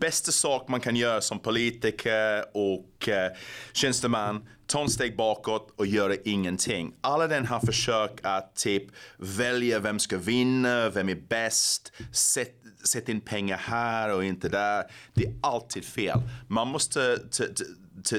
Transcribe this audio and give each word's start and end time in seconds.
bästa 0.00 0.32
sak 0.32 0.68
man 0.68 0.80
kan 0.80 0.96
göra 0.96 1.20
som 1.20 1.38
politiker 1.38 2.44
och 2.54 3.08
eh, 3.08 3.32
tjänsteman, 3.72 4.48
ta 4.66 4.80
en 4.82 4.88
steg 4.88 5.16
bakåt 5.16 5.74
och 5.76 5.86
göra 5.86 6.14
ingenting. 6.24 6.94
Alla 7.00 7.26
den 7.26 7.46
här 7.46 7.60
försök 7.60 8.20
att 8.22 8.56
typ 8.56 8.84
välja 9.16 9.78
vem 9.78 9.98
ska 9.98 10.18
vinna, 10.18 10.90
vem 10.90 11.08
är 11.08 11.22
bäst, 11.28 11.92
sätt, 12.12 12.54
sätt 12.84 13.08
in 13.08 13.20
pengar 13.20 13.56
här 13.56 14.14
och 14.14 14.24
inte 14.24 14.48
där. 14.48 14.84
Det 15.14 15.24
är 15.24 15.34
alltid 15.42 15.84
fel. 15.84 16.20
Man 16.48 16.68
måste 16.68 17.18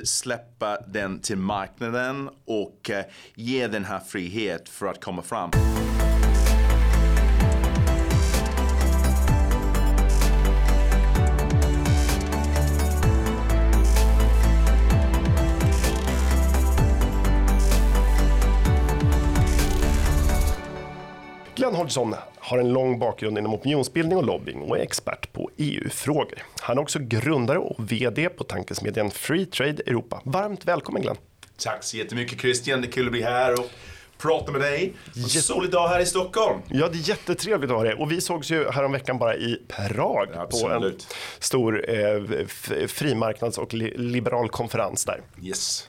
släppa 0.03 0.81
den 0.87 1.19
till 1.19 1.37
marknaden 1.37 2.29
och 2.45 2.89
eh, 2.89 3.05
ge 3.35 3.67
den 3.67 3.85
här 3.85 3.99
frihet 3.99 4.69
för 4.69 4.85
att 4.85 5.03
komma 5.03 5.21
fram. 5.21 5.51
Hodgson 21.81 22.15
har 22.39 22.57
en 22.57 22.73
lång 22.73 22.99
bakgrund 22.99 23.37
inom 23.37 23.53
opinionsbildning 23.53 24.17
och 24.17 24.23
lobbying 24.23 24.61
och 24.61 24.77
är 24.77 24.81
expert 24.81 25.33
på 25.33 25.49
EU-frågor. 25.57 26.43
Han 26.59 26.77
är 26.77 26.81
också 26.81 26.99
grundare 26.99 27.57
och 27.57 27.91
VD 27.91 28.29
på 28.29 28.43
tankesmedjan 28.43 29.11
Free 29.11 29.45
Trade 29.45 29.83
Europa. 29.85 30.21
Varmt 30.23 30.65
välkommen 30.65 31.01
Glenn! 31.01 31.15
Tack 31.57 31.83
så 31.83 31.97
jättemycket 31.97 32.41
Christian, 32.41 32.81
det 32.81 32.87
är 32.87 32.91
kul 32.91 33.05
att 33.05 33.11
bli 33.11 33.21
här 33.21 33.59
och 33.59 33.69
prata 34.21 34.51
med 34.51 34.61
dig. 34.61 34.93
En 35.15 35.29
solig 35.29 35.71
dag 35.71 35.87
här 35.87 35.99
i 35.99 36.05
Stockholm. 36.05 36.61
Ja, 36.67 36.87
det 36.87 36.97
är 36.97 37.09
jättetrevligt 37.09 37.71
att 37.71 37.77
ha 37.77 37.83
det. 37.83 37.93
Och 37.93 38.11
vi 38.11 38.21
sågs 38.21 38.51
ju 38.51 38.69
häromveckan 38.69 39.17
bara 39.17 39.35
i 39.35 39.61
Prag 39.67 40.29
Absolut. 40.35 40.81
på 40.81 40.87
en 40.87 40.93
stor 41.39 41.89
eh, 41.89 42.47
frimarknads 42.87 43.57
och 43.57 43.73
li 43.73 43.97
liberal 43.97 44.49
konferens 44.49 45.05
där. 45.05 45.21
Yes. 45.41 45.87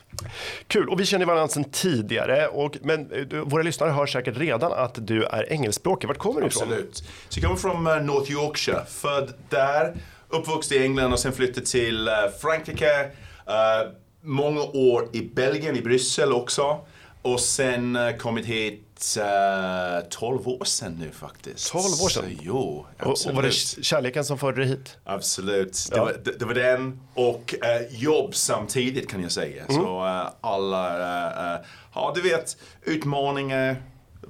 Kul, 0.67 0.89
och 0.89 1.01
vi 1.01 1.07
känner 1.07 1.27
varandra 1.27 1.49
sedan 1.49 1.65
tidigare. 1.65 2.49
Och, 2.49 2.77
men 2.83 3.13
eh, 3.13 3.39
våra 3.39 3.63
lyssnare 3.63 3.91
hör 3.91 4.07
säkert 4.07 4.37
redan 4.37 4.73
att 4.73 5.07
du 5.07 5.25
är 5.25 5.53
engelskspråkig. 5.53 6.09
Vart 6.09 6.19
kommer 6.19 6.41
du 6.41 6.47
ifrån? 6.47 6.63
Absolut. 6.63 7.05
Så 7.29 7.41
jag 7.41 7.45
kommer 7.45 7.61
från 7.61 7.87
uh, 7.87 8.03
North 8.03 8.33
Yorkshire. 8.33 8.85
Född 8.89 9.35
där, 9.49 9.95
uppvuxen 10.29 10.79
i 10.79 10.85
England 10.85 11.13
och 11.13 11.19
sen 11.19 11.33
flyttade 11.33 11.67
till 11.67 12.09
uh, 12.09 12.15
Frankrike. 12.41 13.11
Uh, 13.49 13.93
många 14.23 14.63
år 14.63 15.09
i 15.13 15.23
Belgien, 15.35 15.77
i 15.77 15.83
Bryssel 15.83 16.33
också. 16.33 16.81
Och 17.23 17.41
sen 17.41 17.97
uh, 17.97 18.17
kommit 18.17 18.47
hit 18.47 19.19
uh, 19.19 20.09
12 20.11 20.49
år 20.49 20.65
sedan 20.65 20.97
nu 21.01 21.11
faktiskt. 21.11 21.73
12 21.73 21.85
år 21.85 22.09
sedan? 22.09 22.23
Så, 22.23 22.43
jo, 22.43 22.87
absolut. 22.99 23.25
Och, 23.25 23.31
och 23.31 23.37
var 23.37 23.43
det 23.43 23.85
kärleken 23.85 24.25
som 24.25 24.39
förde 24.39 24.61
dig 24.61 24.69
hit? 24.69 24.97
Absolut. 25.05 25.89
Ja. 25.91 25.97
Det, 25.97 26.01
var, 26.03 26.17
det, 26.25 26.39
det, 26.39 26.45
var 26.45 26.55
den 26.55 27.01
och 27.15 27.55
uh, 27.55 27.97
jobb 28.03 28.35
samtidigt 28.35 29.11
kan 29.11 29.23
jag 29.23 29.33
säga. 29.33 29.65
Mm. 29.69 29.83
Så 29.83 30.05
uh, 30.05 30.29
alla, 30.41 31.61
ja 31.95 32.13
du 32.15 32.23
vet, 32.23 32.57
utmaningar 32.83 33.77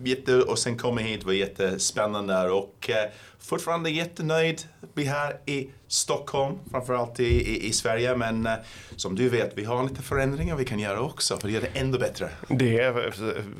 jätte, 0.08 0.34
och 0.34 0.58
sen 0.58 0.78
komma 0.78 1.00
hit 1.00 1.24
var 1.24 1.32
jättespännande 1.32 2.50
och 2.50 2.90
eh, 2.90 3.10
fortfarande 3.38 3.90
jättenöjd 3.90 4.62
att 4.82 4.94
bli 4.94 5.04
här 5.04 5.36
i 5.46 5.68
Stockholm, 5.88 6.58
framförallt 6.70 7.20
i, 7.20 7.24
i, 7.24 7.68
i 7.68 7.72
Sverige. 7.72 8.16
Men 8.16 8.46
eh, 8.46 8.52
som 8.96 9.14
du 9.14 9.28
vet, 9.28 9.52
vi 9.54 9.64
har 9.64 9.88
lite 9.88 10.02
förändringar 10.02 10.56
vi 10.56 10.64
kan 10.64 10.78
göra 10.78 11.00
också 11.00 11.36
för 11.36 11.48
att 11.48 11.54
göra 11.54 11.64
det 11.72 11.78
ännu 11.80 11.98
bättre. 11.98 12.28
Det 12.48 12.78
är, 12.78 13.12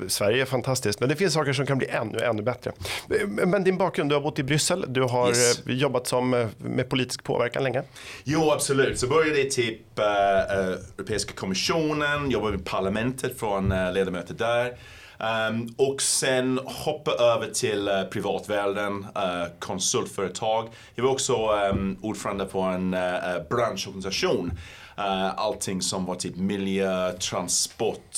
Sverige 0.07 0.41
är 0.41 0.45
fantastiskt, 0.45 0.99
men 0.99 1.09
det 1.09 1.15
finns 1.15 1.33
saker 1.33 1.53
som 1.53 1.65
kan 1.65 1.77
bli 1.77 1.87
ännu, 1.87 2.19
ännu 2.19 2.41
bättre. 2.41 2.71
Men 3.27 3.63
din 3.63 3.77
bakgrund, 3.77 4.09
du 4.09 4.15
har 4.15 4.21
bott 4.21 4.39
i 4.39 4.43
Bryssel, 4.43 4.85
du 4.87 5.01
har 5.01 5.27
yes. 5.27 5.59
Eh, 5.67 5.73
jobbat 5.73 6.07
som, 6.07 6.33
eh, 6.33 6.47
med 6.57 6.89
politisk 6.89 7.23
påverkan 7.23 7.63
länge. 7.63 7.83
Jo, 8.23 8.51
absolut. 8.51 8.99
Så 8.99 9.07
började 9.07 9.41
i 9.41 9.49
typ 9.49 9.99
uh, 9.99 10.05
Europeiska 10.05 11.33
kommissionen, 11.33 12.31
jobbade 12.31 12.55
i 12.55 12.59
parlamentet 12.59 13.39
från 13.39 13.71
uh, 13.71 13.93
ledamöter 13.93 14.33
där. 14.33 14.77
Um, 15.23 15.75
och 15.77 16.01
sen 16.01 16.59
hoppa 16.65 17.11
över 17.11 17.47
till 17.47 17.87
uh, 17.89 18.03
privatvärlden, 18.03 18.93
uh, 18.93 19.45
konsultföretag. 19.59 20.69
Jag 20.95 21.03
var 21.03 21.11
också 21.11 21.33
um, 21.71 21.97
ordförande 22.01 22.45
på 22.45 22.61
en 22.61 22.93
uh, 22.93 23.47
branschorganisation. 23.49 24.51
Uh, 24.97 25.39
allting 25.39 25.81
som 25.81 26.05
var 26.05 26.15
typ 26.15 26.35
miljö, 26.35 27.11
transport, 27.11 28.17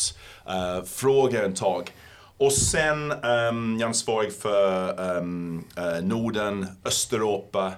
uh, 0.50 0.84
frågor 0.86 1.44
ett 1.44 1.56
tag. 1.56 1.92
Och 2.38 2.54
sen 2.54 3.12
um, 3.12 3.78
jag 3.80 3.88
ansvarig 3.88 4.34
för 4.34 5.00
um, 5.18 5.64
uh, 5.78 6.06
Norden, 6.06 6.68
Östeuropa 6.86 7.72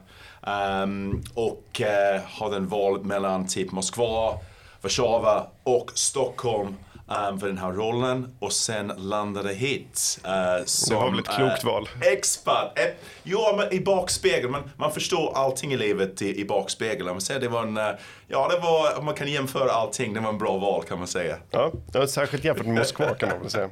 um, 0.48 1.24
och 1.34 1.82
uh, 1.82 2.22
hade 2.26 2.56
en 2.56 2.68
val 2.68 3.04
mellan 3.04 3.48
typ 3.48 3.72
Moskva, 3.72 4.34
Warszawa 4.82 5.48
och 5.64 5.92
Stockholm 5.94 6.76
um, 7.08 7.40
för 7.40 7.48
den 7.48 7.58
här 7.58 7.72
rollen 7.72 8.36
och 8.40 8.54
sen 8.54 8.88
landade 8.98 9.54
hit. 9.54 10.20
Uh, 10.26 10.66
som, 10.66 10.96
det 10.96 11.02
var 11.02 11.12
väl 11.12 11.20
ett 11.20 11.26
klokt 11.26 11.64
uh, 11.64 11.72
val? 11.72 11.90
Expert! 12.02 12.80
Eh, 12.80 12.86
ja, 13.24 13.54
men 13.58 13.74
i 13.74 13.80
bakspegeln. 13.80 14.52
Man, 14.52 14.70
man 14.76 14.92
förstår 14.92 15.34
allting 15.36 15.74
i 15.74 15.78
livet 15.78 16.22
i, 16.22 16.42
i 16.42 16.46
bakspegeln. 16.46 17.06
Man 17.06 17.22
säger 17.22 17.40
det 17.40 17.48
var 17.48 17.64
en, 17.64 17.78
uh, 17.78 17.84
ja, 18.28 18.48
det 18.48 18.60
var, 18.60 19.02
man 19.02 19.14
kan 19.14 19.32
jämföra 19.32 19.72
allting. 19.72 20.14
Det 20.14 20.20
var 20.20 20.30
en 20.30 20.38
bra 20.38 20.58
val 20.58 20.84
kan 20.84 20.98
man 20.98 21.08
säga. 21.08 21.38
Ja, 21.52 21.72
särskilt 22.08 22.44
jämfört 22.44 22.66
med 22.66 22.76
Moskva 22.76 23.16
kan 23.16 23.30
man 23.30 23.42
väl 23.42 23.50
säga. 23.50 23.70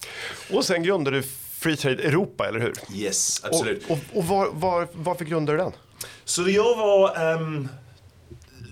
Och 0.52 0.64
sen 0.64 0.82
grundade 0.82 1.16
du 1.16 1.22
Free 1.58 1.76
Trade 1.76 2.02
Europa, 2.02 2.48
eller 2.48 2.60
hur? 2.60 2.74
Yes, 2.94 3.44
absolut. 3.44 3.84
Och, 3.84 3.90
och, 3.90 4.16
och 4.16 4.24
var, 4.24 4.48
var, 4.52 4.88
varför 4.92 5.24
grundade 5.24 5.58
du 5.58 5.64
den? 5.64 5.72
Så 6.24 6.48
jag 6.48 6.76
var... 6.76 7.32
Um, 7.34 7.68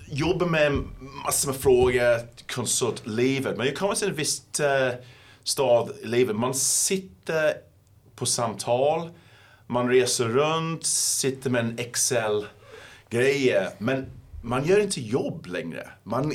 jobbar 0.09 0.45
med 0.47 0.71
massor 1.25 1.51
med 1.51 1.61
frågor, 1.61 2.19
konsultlivet. 2.47 3.57
Men 3.57 3.67
jag 3.67 3.75
kommer 3.75 3.95
till 3.95 4.07
en 4.07 4.15
viss 4.15 4.41
uh, 4.59 4.99
stad 5.43 5.91
i 6.03 6.07
livet. 6.07 6.35
Man 6.35 6.53
sitter 6.53 7.53
på 8.15 8.25
samtal, 8.25 9.09
man 9.67 9.89
reser 9.89 10.25
runt, 10.25 10.85
sitter 10.85 11.49
med 11.49 11.65
en 11.65 11.79
Excel-grejer. 11.79 13.69
Men 13.77 14.05
man 14.41 14.65
gör 14.65 14.79
inte 14.79 15.01
jobb 15.01 15.45
längre. 15.45 15.87
Man, 16.03 16.33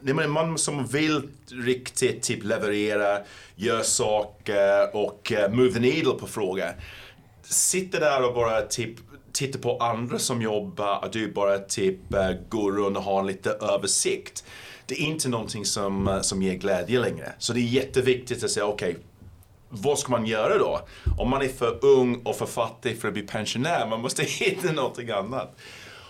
man, 0.00 0.30
man 0.30 0.58
som 0.58 0.86
vill 0.86 1.28
riktigt 1.50 2.22
typ 2.22 2.44
leverera, 2.44 3.18
gör 3.56 3.82
saker 3.82 4.96
och 4.96 5.32
uh, 5.36 5.54
move 5.54 5.72
the 5.72 5.80
needle 5.80 6.12
på 6.12 6.26
frågor. 6.26 6.70
Sitter 7.42 8.00
där 8.00 8.28
och 8.28 8.34
bara 8.34 8.62
typ 8.62 8.96
tittar 9.32 9.58
på 9.58 9.76
andra 9.76 10.18
som 10.18 10.42
jobbar, 10.42 11.04
och 11.04 11.10
du 11.10 11.32
bara 11.32 11.58
typ 11.58 12.14
uh, 12.14 12.32
går 12.48 12.72
runt 12.72 12.96
och 12.96 13.02
har 13.02 13.24
lite 13.24 13.50
översikt. 13.50 14.44
Det 14.90 15.02
är 15.02 15.06
inte 15.06 15.28
någonting 15.28 15.64
som, 15.64 16.08
eh, 16.08 16.20
som 16.20 16.42
ger 16.42 16.54
glädje 16.54 17.00
längre. 17.00 17.32
Så 17.38 17.52
det 17.52 17.60
är 17.60 17.62
jätteviktigt 17.62 18.44
att 18.44 18.50
säga, 18.50 18.66
okej, 18.66 18.90
okay, 18.90 19.02
vad 19.68 19.98
ska 19.98 20.10
man 20.10 20.26
göra 20.26 20.58
då? 20.58 20.80
Om 21.18 21.30
man 21.30 21.42
är 21.42 21.48
för 21.48 21.84
ung 21.84 22.22
och 22.24 22.36
för 22.36 22.46
fattig 22.46 23.00
för 23.00 23.08
att 23.08 23.14
bli 23.14 23.22
pensionär, 23.22 23.86
man 23.86 24.00
måste 24.00 24.22
hitta 24.28 24.72
någonting 24.72 25.10
annat. 25.10 25.56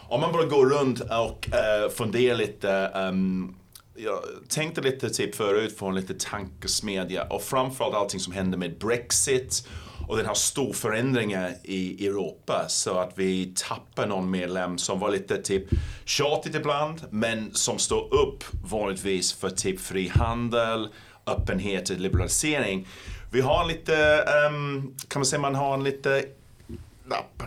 Om 0.09 0.21
man 0.21 0.33
bara 0.33 0.45
går 0.45 0.67
runt 0.67 1.01
och 1.01 1.49
uh, 1.49 1.91
funderar 1.91 2.37
lite 2.37 2.71
ehm, 2.71 3.09
um, 3.09 3.57
jag 3.97 4.19
tänkte 4.49 4.81
lite 4.81 5.11
typ 5.11 5.35
förut 5.35 5.79
från 5.79 5.95
lite 5.95 6.15
tankesmedja 6.15 7.25
och 7.25 7.43
framförallt 7.43 7.95
allting 7.95 8.21
som 8.21 8.33
hände 8.33 8.57
med 8.57 8.79
Brexit 8.79 9.69
och 10.11 10.17
den 10.17 10.27
här 10.27 10.35
stor 10.35 10.73
förändringen 10.73 11.55
i 11.63 12.07
Europa 12.07 12.65
så 12.69 12.99
att 12.99 13.13
vi 13.15 13.53
tappar 13.57 14.07
någon 14.07 14.31
medlem 14.31 14.79
som 14.79 14.99
var 14.99 15.11
lite 15.11 15.43
typ 15.43 15.65
tjatigt 16.05 16.55
ibland 16.55 17.03
men 17.11 17.55
som 17.55 17.79
står 17.79 18.15
upp 18.15 18.45
vanligtvis 18.65 19.33
för 19.33 19.51
typ 19.51 19.81
frihandel, 19.81 20.89
öppenhet 21.27 21.91
och 21.91 21.97
liberalisering. 21.97 22.89
Vi 23.33 23.41
har 23.41 23.67
lite, 23.67 24.25
um, 24.49 24.95
kan 25.09 25.21
man 25.21 25.27
säga 25.27 25.41
man 25.41 25.55
har 25.55 25.75
en 25.75 25.85
lite, 25.85 26.25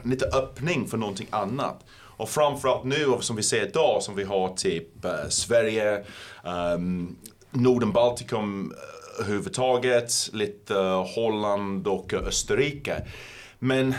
lite 0.04 0.26
öppning 0.26 0.88
för 0.88 0.98
någonting 0.98 1.28
annat. 1.30 1.86
Och 2.18 2.30
framförallt 2.30 2.84
nu 2.84 3.06
som 3.20 3.36
vi 3.36 3.44
ser 3.44 3.68
idag 3.68 4.04
som 4.04 4.16
vi 4.16 4.24
har 4.24 4.56
typ 4.56 5.06
uh, 5.06 5.30
Sverige, 5.30 6.06
ehm, 6.44 6.74
um, 6.74 7.16
Norden, 7.52 7.92
Baltikum 7.92 8.72
eh, 8.72 9.03
överhuvudtaget, 9.20 10.30
lite 10.34 10.74
Holland 11.16 11.88
och 11.88 12.14
Österrike. 12.14 13.06
Men 13.60 13.96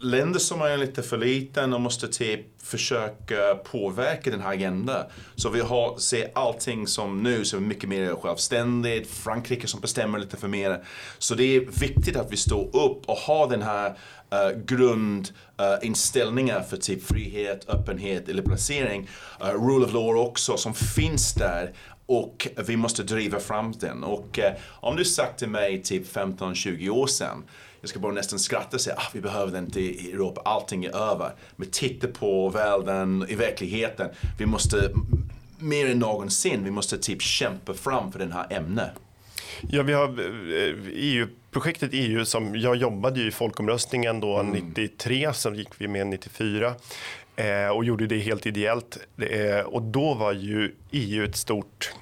länder 0.00 0.38
som 0.38 0.62
är 0.62 0.76
lite 0.76 1.02
för 1.02 1.18
liten 1.18 1.72
och 1.72 1.80
måste 1.80 2.08
typ 2.08 2.46
försöka 2.62 3.54
påverka 3.64 4.30
den 4.30 4.40
här 4.40 4.52
agendan. 4.52 5.04
Så 5.36 5.48
vi 5.48 5.60
har, 5.60 5.98
ser 5.98 6.30
allting 6.34 6.86
som 6.86 7.22
nu 7.22 7.44
som 7.44 7.64
är 7.64 7.68
mycket 7.68 7.88
mer 7.88 8.14
självständigt, 8.14 9.10
Frankrike 9.10 9.66
som 9.66 9.80
bestämmer 9.80 10.18
lite 10.18 10.36
för 10.36 10.48
mer. 10.48 10.84
Så 11.18 11.34
det 11.34 11.56
är 11.56 11.60
viktigt 11.60 12.16
att 12.16 12.32
vi 12.32 12.36
står 12.36 12.76
upp 12.76 13.08
och 13.08 13.16
har 13.16 13.48
den 13.48 13.62
här 13.62 13.86
eh, 14.30 14.46
uh, 14.46 14.52
grundinställningen 14.64 16.56
eh, 16.56 16.62
uh, 16.62 16.68
för 16.68 16.76
typ 16.76 17.06
frihet, 17.06 17.68
öppenhet, 17.68 18.28
liberalisering, 18.28 19.08
uh, 19.42 19.48
rule 19.48 19.84
of 19.86 19.92
law 19.92 20.16
också 20.16 20.56
som 20.56 20.74
finns 20.74 21.34
där 21.34 21.72
och 22.10 22.48
vi 22.66 22.76
måste 22.76 23.02
driva 23.02 23.40
fram 23.40 23.72
den. 23.72 24.04
Och 24.04 24.38
eh, 24.38 24.52
om 24.70 24.96
du 24.96 25.04
sagt 25.04 25.38
till 25.38 25.48
mig 25.48 25.82
typ 25.82 26.16
15-20 26.16 26.88
år 26.88 27.06
sedan, 27.06 27.44
jag 27.80 27.90
ska 27.90 27.98
bara 27.98 28.12
nästan 28.12 28.38
skratta 28.38 28.76
och 28.76 28.80
säga 28.80 28.96
ah, 28.96 29.10
vi 29.14 29.20
behöver 29.20 29.52
den 29.52 29.64
inte 29.64 29.80
i 29.80 30.12
Europa, 30.12 30.42
allting 30.44 30.84
är 30.84 30.96
över. 30.96 31.32
Men 31.56 31.70
titta 31.70 32.08
på 32.08 32.48
världen 32.48 33.26
i 33.28 33.34
verkligheten. 33.34 34.08
Vi 34.38 34.46
måste 34.46 34.90
mer 35.58 35.90
än 35.90 35.98
någonsin, 35.98 36.64
vi 36.64 36.70
måste 36.70 36.98
typ 36.98 37.22
kämpa 37.22 37.74
fram 37.74 38.12
för 38.12 38.18
den 38.18 38.32
här 38.32 38.46
ämnet. 38.50 38.90
Ja, 39.70 39.82
vi 39.82 39.92
har 39.92 40.18
EU-projektet 40.92 41.90
EU 41.92 42.24
som 42.24 42.56
jag 42.56 42.76
jobbade 42.76 43.20
ju 43.20 43.28
i 43.28 43.30
folkomröstningen 43.30 44.20
då 44.20 44.38
mm. 44.38 44.52
93, 44.52 45.32
sen 45.32 45.54
gick 45.54 45.68
vi 45.78 45.88
med 45.88 46.06
94 46.06 46.74
eh, 47.40 47.68
och 47.68 47.84
gjorde 47.84 48.06
det 48.06 48.18
helt 48.18 48.46
ideellt. 48.46 48.98
Eh, 49.18 49.60
och 49.60 49.82
då 49.82 50.14
var 50.14 50.32
ju 50.32 50.74
EU 50.90 51.24
ett 51.24 51.36
stort 51.36 51.92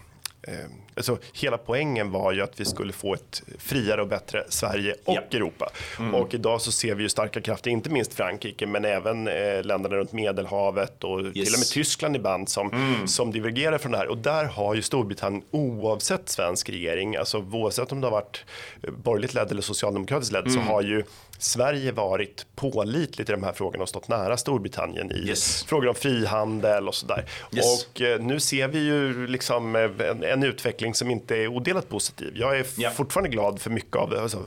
eh, 0.42 0.54
Alltså, 0.98 1.18
hela 1.32 1.58
poängen 1.58 2.10
var 2.10 2.32
ju 2.32 2.42
att 2.42 2.60
vi 2.60 2.64
skulle 2.64 2.92
få 2.92 3.14
ett 3.14 3.42
friare 3.58 4.02
och 4.02 4.08
bättre 4.08 4.44
Sverige 4.48 4.94
och 5.04 5.14
ja. 5.14 5.36
Europa. 5.36 5.70
Mm. 5.98 6.14
Och 6.14 6.34
idag 6.34 6.60
så 6.60 6.72
ser 6.72 6.94
vi 6.94 7.02
ju 7.02 7.08
starka 7.08 7.40
krafter, 7.40 7.70
inte 7.70 7.90
minst 7.90 8.14
Frankrike, 8.14 8.66
men 8.66 8.84
även 8.84 9.28
eh, 9.28 9.62
länderna 9.62 9.96
runt 9.96 10.12
Medelhavet 10.12 11.04
och 11.04 11.20
yes. 11.20 11.32
till 11.32 11.54
och 11.54 11.58
med 11.58 11.68
Tyskland 11.72 12.16
ibland 12.16 12.48
som, 12.48 12.72
mm. 12.72 13.08
som 13.08 13.32
divergerar 13.32 13.78
från 13.78 13.92
det 13.92 13.98
här. 13.98 14.08
Och 14.08 14.18
där 14.18 14.44
har 14.44 14.74
ju 14.74 14.82
Storbritannien 14.82 15.42
oavsett 15.50 16.28
svensk 16.28 16.70
regering, 16.70 17.16
alltså 17.16 17.38
oavsett 17.38 17.92
om 17.92 18.00
det 18.00 18.06
har 18.06 18.12
varit 18.12 18.44
borgerligt 18.88 19.34
ledd 19.34 19.50
eller 19.50 19.62
socialdemokratiskt 19.62 20.32
ledd, 20.32 20.46
mm. 20.46 20.54
så 20.54 20.72
har 20.72 20.82
ju 20.82 21.04
Sverige 21.38 21.92
varit 21.92 22.46
pålitligt 22.54 23.30
i 23.30 23.32
de 23.32 23.42
här 23.42 23.52
frågorna 23.52 23.82
och 23.82 23.88
stått 23.88 24.08
nära 24.08 24.36
Storbritannien 24.36 25.12
i 25.12 25.28
yes. 25.28 25.64
frågor 25.64 25.88
om 25.88 25.94
frihandel 25.94 26.88
och 26.88 26.94
sådär. 26.94 27.24
Yes. 27.52 27.86
Och 27.86 28.00
eh, 28.00 28.20
nu 28.20 28.40
ser 28.40 28.68
vi 28.68 28.78
ju 28.78 29.26
liksom 29.26 29.76
eh, 29.76 29.82
en, 29.82 30.24
en, 30.24 30.42
utveckling 30.42 30.94
som 30.94 31.10
inte 31.10 31.36
är 31.36 31.46
odelat 31.46 31.88
positiv. 31.88 32.32
Jag 32.34 32.58
är 32.58 32.80
yeah. 32.80 32.94
fortfarande 32.94 33.28
glad 33.30 33.60
för 33.60 33.70
mycket 33.70 33.96
av 33.96 34.14
alltså, 34.14 34.46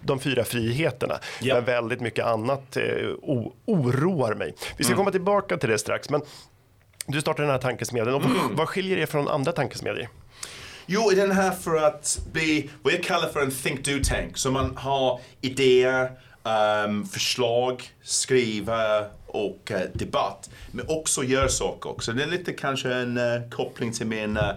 de 0.00 0.20
fyra 0.20 0.44
friheterna, 0.44 1.18
yeah. 1.42 1.56
men 1.56 1.64
väldigt 1.64 2.00
mycket 2.00 2.24
annat 2.24 2.76
eh, 2.76 2.82
oroar 3.66 4.34
mig. 4.34 4.54
Vi 4.76 4.84
ska 4.84 4.92
mm. 4.92 4.98
komma 4.98 5.10
tillbaka 5.10 5.56
till 5.56 5.68
det 5.68 5.78
strax, 5.78 6.10
men 6.10 6.22
du 7.06 7.20
startade 7.20 7.42
den 7.42 7.52
här 7.52 7.62
tankesmedjan. 7.62 8.14
Och 8.14 8.24
mm. 8.24 8.36
Vad 8.56 8.68
skiljer 8.68 8.96
det 8.96 9.06
från 9.06 9.28
andra 9.28 9.52
tankesmedjor? 9.52 10.08
Jo, 10.92 11.10
den 11.10 11.30
här 11.30 11.50
för 11.50 11.76
att 11.76 12.20
bli 12.32 12.70
vad 12.82 12.92
jag 12.92 13.02
kallar 13.02 13.28
för 13.28 13.40
en 13.40 13.50
think 13.50 13.84
do 13.84 13.98
tank. 14.04 14.36
Så 14.36 14.50
man 14.50 14.76
har 14.76 15.20
idéer, 15.40 16.10
um, 16.86 17.06
förslag, 17.06 17.90
skriva 18.02 19.04
och 19.26 19.70
uh, 19.70 19.78
debatt. 19.94 20.50
Men 20.72 20.88
också 20.88 21.24
gör 21.24 21.48
saker 21.48 21.90
också. 21.90 22.12
Det 22.12 22.22
är 22.22 22.26
lite 22.26 22.52
kanske 22.52 22.94
en 22.94 23.18
uh, 23.18 23.50
koppling 23.50 23.92
till 23.92 24.06
min 24.06 24.36
uh, 24.36 24.52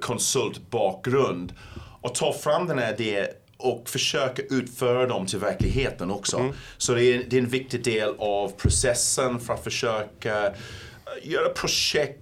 konsultbakgrund. 0.00 1.52
Och 2.00 2.14
ta 2.14 2.32
fram 2.32 2.66
den 2.66 2.78
här 2.78 3.00
idén 3.00 3.26
och 3.56 3.88
försöka 3.88 4.42
utföra 4.42 5.06
dem 5.06 5.26
till 5.26 5.38
verkligheten 5.38 6.10
också. 6.10 6.38
Mm. 6.38 6.52
Så 6.78 6.94
det 6.94 7.04
är, 7.04 7.24
det 7.28 7.36
är 7.36 7.40
en 7.40 7.48
viktig 7.48 7.84
del 7.84 8.14
av 8.18 8.48
processen 8.48 9.40
för 9.40 9.54
att 9.54 9.64
försöka 9.64 10.52
göra 11.22 11.48
projekt 11.48 12.21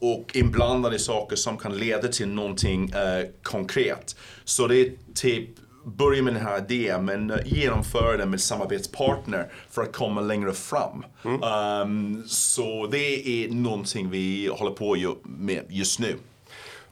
och 0.00 0.36
inblandade 0.36 0.96
i 0.96 0.98
saker 0.98 1.36
som 1.36 1.58
kan 1.58 1.76
leda 1.76 2.08
till 2.08 2.28
någonting 2.28 2.90
eh, 2.90 3.26
konkret. 3.42 4.16
Så 4.44 4.66
det 4.66 4.76
är 4.76 4.92
typ 5.14 5.48
börja 5.84 6.22
med 6.22 6.34
den 6.34 6.42
här 6.42 6.58
idén 6.58 7.04
men 7.04 7.30
uh, 7.30 7.38
genomföra 7.44 8.16
den 8.16 8.30
med 8.30 8.40
samarbetspartner 8.40 9.52
för 9.70 9.82
att 9.82 9.92
komma 9.92 10.20
längre 10.20 10.52
fram. 10.52 11.04
Mm. 11.24 11.42
Um, 11.42 12.24
så 12.26 12.86
det 12.86 13.28
är 13.28 13.48
någonting 13.48 14.10
vi 14.10 14.50
håller 14.52 14.70
på 14.70 15.16
med 15.22 15.64
just 15.68 15.98
nu. 15.98 16.16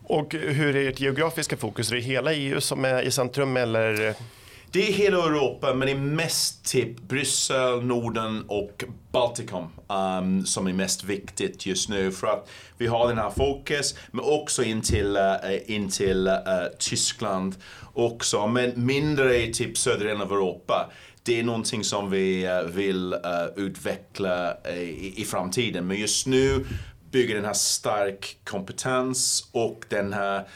Och 0.04 0.34
hur 0.34 0.76
är 0.76 0.88
ert 0.88 1.00
geografiska 1.00 1.56
fokus? 1.56 1.90
Är 1.90 1.94
det 1.94 2.00
hela 2.00 2.32
EU 2.32 2.60
som 2.60 2.84
är 2.84 3.02
i 3.02 3.10
centrum 3.10 3.56
eller? 3.56 4.14
Det 4.72 4.88
är 4.88 4.92
hela 4.92 5.16
Europa, 5.16 5.74
men 5.74 5.86
det 5.86 5.92
är 5.92 5.98
mest 5.98 6.64
typ 6.64 7.00
Bryssel, 7.00 7.84
Norden 7.84 8.44
och 8.48 8.84
Baltikum 9.10 9.64
um, 9.88 10.46
som 10.46 10.66
är 10.66 10.72
mest 10.72 11.04
viktigt 11.04 11.66
just 11.66 11.88
nu. 11.88 12.12
För 12.12 12.26
att 12.26 12.50
vi 12.78 12.86
har 12.86 13.08
den 13.08 13.18
här 13.18 13.30
fokus, 13.30 13.94
men 14.10 14.24
också 14.24 14.62
in 14.62 14.82
till, 14.82 15.16
uh, 15.16 15.70
in 15.74 15.88
till 15.88 16.28
uh, 16.28 16.34
Tyskland 16.78 17.54
också. 17.94 18.46
Men 18.46 18.86
mindre 18.86 19.42
i 19.42 19.52
typ 19.52 19.78
södra 19.78 20.04
delen 20.04 20.22
av 20.22 20.32
Europa. 20.32 20.90
Det 21.22 21.40
är 21.40 21.42
någonting 21.42 21.84
som 21.84 22.10
vi 22.10 22.48
uh, 22.48 22.70
vill 22.70 23.14
utveckla 23.56 24.56
i, 24.76 25.22
i 25.22 25.24
framtiden. 25.24 25.86
Men 25.86 25.96
just 25.96 26.26
nu 26.26 26.66
bygger 27.10 27.34
den 27.34 27.44
här 27.44 27.52
stark 27.52 28.38
kompetens 28.44 29.48
och 29.52 29.84
den 29.88 30.12
här 30.12 30.48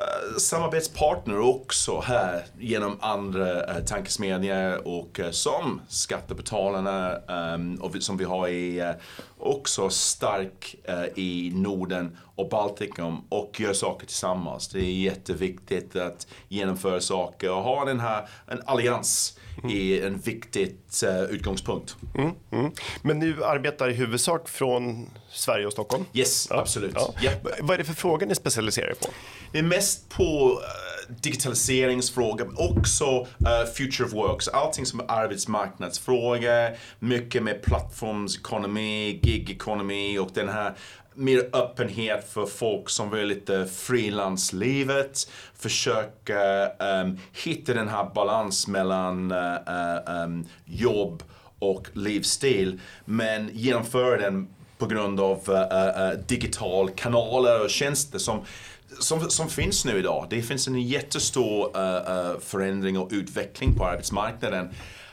Eh, 0.00 0.38
samarbetspartner 0.38 1.40
också 1.40 2.00
här 2.00 2.44
genom 2.58 2.98
andra 3.00 3.76
uh, 3.76 3.84
tankesmedjor 3.84 4.86
och 4.88 5.18
uh, 5.18 5.30
som 5.30 5.80
Skattebetalarna 5.88 7.16
um, 7.54 7.74
och 7.74 7.96
som 8.00 8.16
vi 8.16 8.24
har 8.24 8.48
i, 8.48 8.82
uh, 8.82 8.90
också 9.38 9.90
stark 9.90 10.74
i 11.14 11.52
Norden 11.54 12.16
och 12.34 12.48
Baltikum 12.48 13.16
och 13.28 13.60
gör 13.60 13.72
saker 13.72 14.06
tillsammans. 14.06 14.68
Det 14.68 14.78
är 14.78 14.92
jätteviktigt 14.92 15.96
att 15.96 16.26
genomföra 16.48 17.00
saker 17.00 17.50
och 17.50 17.62
ha 17.62 17.84
den 17.84 18.00
här 18.00 18.28
en 18.46 18.62
allians 18.66 19.38
mm. 19.62 19.76
är 19.76 20.06
en 20.06 20.18
viktig 20.18 20.76
utgångspunkt. 21.30 21.96
Mm, 22.14 22.30
mm. 22.50 22.72
Men 23.02 23.18
ni 23.18 23.34
arbetar 23.44 23.88
i 23.88 23.92
huvudsak 23.92 24.48
från 24.48 25.10
Sverige 25.30 25.66
och 25.66 25.72
Stockholm? 25.72 26.04
Yes, 26.12 26.46
ja. 26.50 26.60
absolut. 26.60 26.92
Ja. 26.94 27.14
Yeah. 27.22 27.36
Vad 27.60 27.74
är 27.74 27.78
det 27.78 27.84
för 27.84 27.94
frågor 27.94 28.26
ni 28.26 28.34
specialiserar 28.34 28.90
er 28.90 28.94
på? 28.94 29.06
Det 29.52 29.58
är 29.58 29.62
mest 29.62 30.08
på 30.08 30.50
uh, 30.50 31.14
digitaliseringsfrågor, 31.22 32.44
men 32.44 32.56
också 32.58 33.20
uh, 33.20 33.72
future 33.76 34.06
of 34.06 34.12
work. 34.12 34.42
Så 34.42 34.50
allting 34.50 34.86
som 34.86 35.00
är 35.00 35.10
arbetsmarknadsfrågor, 35.10 36.76
mycket 36.98 37.42
med 37.42 37.62
plattformsekonomi, 37.62 39.20
gig-ekonomi 39.22 40.18
och 40.18 40.30
den 40.34 40.48
här 40.48 40.74
mer 41.14 41.48
öppenhet 41.52 42.28
för 42.32 42.46
folk 42.46 42.90
som 42.90 43.10
vill 43.10 43.26
lite 43.26 43.66
frilanslivet. 43.66 45.30
Försöka 45.54 46.66
um, 46.66 47.18
hitta 47.44 47.74
den 47.74 47.88
här 47.88 48.10
balansen 48.14 48.72
mellan 48.72 49.32
uh, 49.32 50.24
um, 50.24 50.46
jobb 50.64 51.22
och 51.58 51.88
livsstil. 51.92 52.80
Men 53.04 53.50
genomföra 53.52 54.16
den 54.16 54.48
på 54.78 54.86
grund 54.86 55.20
av 55.20 55.50
uh, 55.50 55.56
uh, 55.56 56.20
digital 56.26 56.90
kanaler 56.90 57.64
och 57.64 57.70
tjänster 57.70 58.18
som 58.18 58.44
som, 58.98 59.30
som 59.30 59.48
finns 59.48 59.84
nu 59.84 59.98
idag. 59.98 60.26
Det 60.30 60.42
finns 60.42 60.68
en 60.68 60.82
jättestor 60.82 61.76
uh, 61.76 62.32
uh, 62.32 62.38
förändring 62.40 62.98
och 62.98 63.08
utveckling 63.12 63.74
på 63.74 63.84
arbetsmarknaden. 63.84 64.68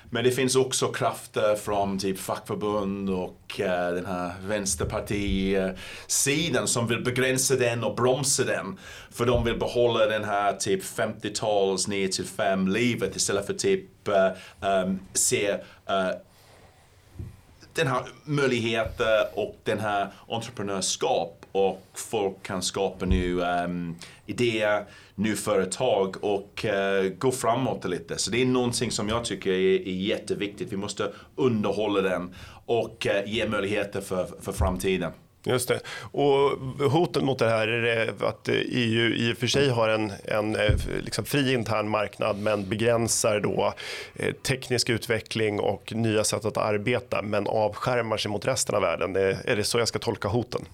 Men 0.10 0.24
det 0.24 0.32
finns 0.32 0.56
också 0.56 0.88
krafter 0.88 1.56
från 1.56 2.00
typ 2.00 2.20
fackförbund 2.20 3.10
och 3.10 3.60
eh, 3.60 3.94
den 3.94 4.06
här 4.06 4.34
vänsterpartisidan 4.42 6.68
som 6.68 6.88
vill 6.88 7.04
begränsa 7.04 7.56
den 7.56 7.84
och 7.84 7.96
bromsa 7.96 8.44
den. 8.44 8.80
För 9.12 9.26
de 9.26 9.44
vill 9.44 9.60
behålla 9.60 10.06
den 10.06 10.24
här 10.24 10.54
typ 10.54 10.84
50-tals 10.84 11.88
9 11.88 12.08
till 12.08 12.26
5 12.26 12.68
livet 12.68 13.16
istället 13.16 13.46
för 13.46 13.54
typ 13.54 14.08
um, 14.62 15.00
se 15.14 15.54
uh, 15.54 15.60
den 17.74 17.88
här 17.88 18.02
möjligheten 18.24 19.26
och 19.34 19.56
den 19.64 19.80
här 19.80 20.12
entreprenörskap 20.28 21.46
och 21.58 21.82
folk 21.94 22.44
kan 22.44 22.62
skapa 22.62 23.06
nya 23.06 23.66
um, 23.66 23.96
idéer, 24.26 24.86
nya 25.16 25.36
företag 25.36 26.24
och 26.24 26.66
uh, 26.66 27.10
gå 27.10 27.32
framåt 27.32 27.86
lite. 27.86 28.18
Så 28.18 28.32
det 28.32 28.42
är 28.42 28.46
någonting 28.46 28.92
som 28.92 29.10
jag 29.10 29.26
tycker 29.26 29.52
är, 29.52 29.88
är 29.88 29.94
jätteviktigt. 29.94 30.72
Vi 30.72 30.78
måste 30.78 31.12
underhålla 31.36 32.02
den 32.02 32.36
och 32.66 33.08
uh, 33.10 33.34
ge 33.34 33.48
möjligheter 33.48 34.02
för, 34.02 34.28
för 34.42 34.52
framtiden. 34.52 35.12
Just 35.44 35.68
det. 35.68 35.80
Och 36.12 36.58
hoten 36.92 37.26
mot 37.26 37.40
det 37.40 37.50
här 37.50 37.68
är 37.68 38.26
att 38.26 38.50
EU 38.50 39.14
i 39.14 39.34
och 39.34 39.38
för 39.38 39.48
sig 39.48 39.70
har 39.70 39.90
en, 39.90 40.12
en 40.26 40.56
eh, 40.56 40.76
liksom 41.00 41.26
fri 41.26 41.54
intern 41.54 41.90
marknad 41.90 42.38
men 42.38 42.70
begränsar 42.70 43.40
då 43.40 43.74
teknisk 44.44 44.90
utveckling 44.90 45.60
och 45.60 45.94
nya 45.96 46.24
sätt 46.24 46.46
att 46.46 46.58
arbeta 46.58 47.22
men 47.22 47.48
avskärmar 47.48 48.18
sig 48.18 48.32
mot 48.32 48.46
resten 48.46 48.76
av 48.76 48.82
världen. 48.82 49.16
Är 49.16 49.56
det 49.56 49.64
så 49.64 49.80
jag 49.80 49.88
ska 49.88 50.00
tolka 50.00 50.28
hoten? 50.28 50.66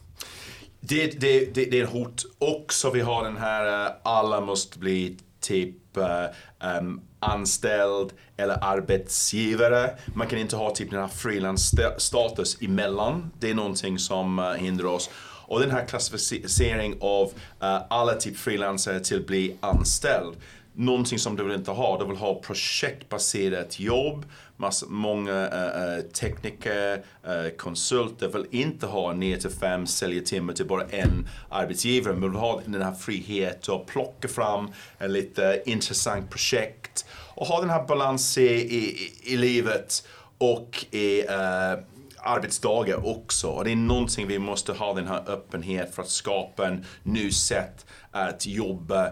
Det, 0.85 1.21
det, 1.21 1.53
det, 1.53 1.65
det 1.65 1.79
är 1.79 1.83
ett 1.83 1.89
hot. 1.89 2.25
Också 2.39 2.91
vi 2.91 3.01
har 3.01 3.23
den 3.23 3.37
här, 3.37 3.85
eh, 3.85 3.91
alla 4.03 4.41
måste 4.41 4.79
bli 4.79 5.17
typ 5.41 5.97
um, 5.97 7.01
anställd 7.19 8.13
eller 8.37 8.63
arbetsgivare. 8.63 9.89
Man 10.13 10.27
kan 10.27 10.39
inte 10.39 10.55
ha 10.55 10.75
typ 10.75 10.91
den 10.91 10.99
här 10.99 11.07
frilansstatus 11.07 12.61
emellan. 12.61 13.31
Det 13.39 13.49
är 13.49 13.53
någonting 13.53 13.99
som 13.99 14.39
uh, 14.39 14.53
hindrar 14.53 14.89
oss. 14.89 15.09
Och 15.45 15.59
den 15.59 15.71
här 15.71 15.85
klassificeringen 15.85 16.97
av 17.01 17.25
uh, 17.25 17.81
alla 17.89 18.13
typ 18.13 18.37
frilansare 18.37 18.99
till 18.99 19.17
att 19.17 19.27
bli 19.27 19.57
anställd 19.59 20.35
någonting 20.74 21.20
som 21.20 21.36
du 21.36 21.44
vill 21.44 21.53
inte 21.53 21.72
ha. 21.72 22.00
Du 22.00 22.06
vill 22.06 22.18
ha 22.18 22.36
projektbaserat 22.36 23.80
jobb, 23.80 24.25
massa, 24.58 24.86
många 24.89 25.48
äh, 25.48 26.01
tekniker, 26.01 27.03
äh, 27.24 27.50
konsulter 27.58 28.27
vill 28.27 28.46
inte 28.51 28.86
ha 28.86 29.13
9 29.13 29.38
till 29.38 29.50
5 29.50 29.88
säljartimmar 29.88 30.53
till 30.53 30.65
bara 30.65 30.84
en 30.84 31.27
arbetsgivare. 31.50 32.13
Men 32.13 32.32
vill 32.32 32.39
ha 32.39 32.62
den 32.65 32.82
här 32.82 32.94
friheten 32.94 33.75
att 33.75 33.86
plocka 33.86 34.27
fram 34.27 34.72
en 34.98 35.13
lite 35.13 35.63
intressant 35.65 36.30
projekt 36.30 37.06
och 37.36 37.48
ha 37.48 37.62
den 37.62 37.70
här 37.70 37.88
balansen 37.88 38.44
i, 38.44 38.48
i, 38.48 39.13
i 39.24 39.38
livet 39.38 40.08
och 40.38 40.86
i 40.92 41.22
äh, 41.22 41.84
arbetsdagar 42.24 43.08
också. 43.08 43.48
Och 43.48 43.63
det 43.63 43.72
är 43.72 43.75
någonting 43.75 44.27
vi 44.27 44.39
måste 44.39 44.74
ha 44.74 44.94
den 44.94 45.08
här 45.08 45.24
öppenhet 45.27 45.96
för 45.96 46.01
att 46.01 46.10
skapa 46.10 46.68
en 46.68 46.86
ny 47.03 47.32
sätt 47.32 47.86
att 48.12 48.46
jobba 48.46 49.10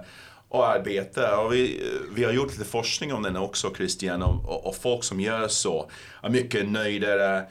och 0.51 0.67
arbeta. 0.67 1.39
Och 1.39 1.53
vi, 1.53 1.84
vi 2.15 2.24
har 2.24 2.31
gjort 2.31 2.51
lite 2.51 2.65
forskning 2.65 3.13
om 3.13 3.24
den 3.24 3.38
också 3.38 3.74
Christian 3.75 4.22
och, 4.22 4.50
och, 4.50 4.67
och 4.67 4.75
folk 4.75 5.03
som 5.03 5.20
gör 5.20 5.48
så 5.48 5.89
är 6.24 6.29
mycket 6.29 6.70
nöjdare, 6.70 7.46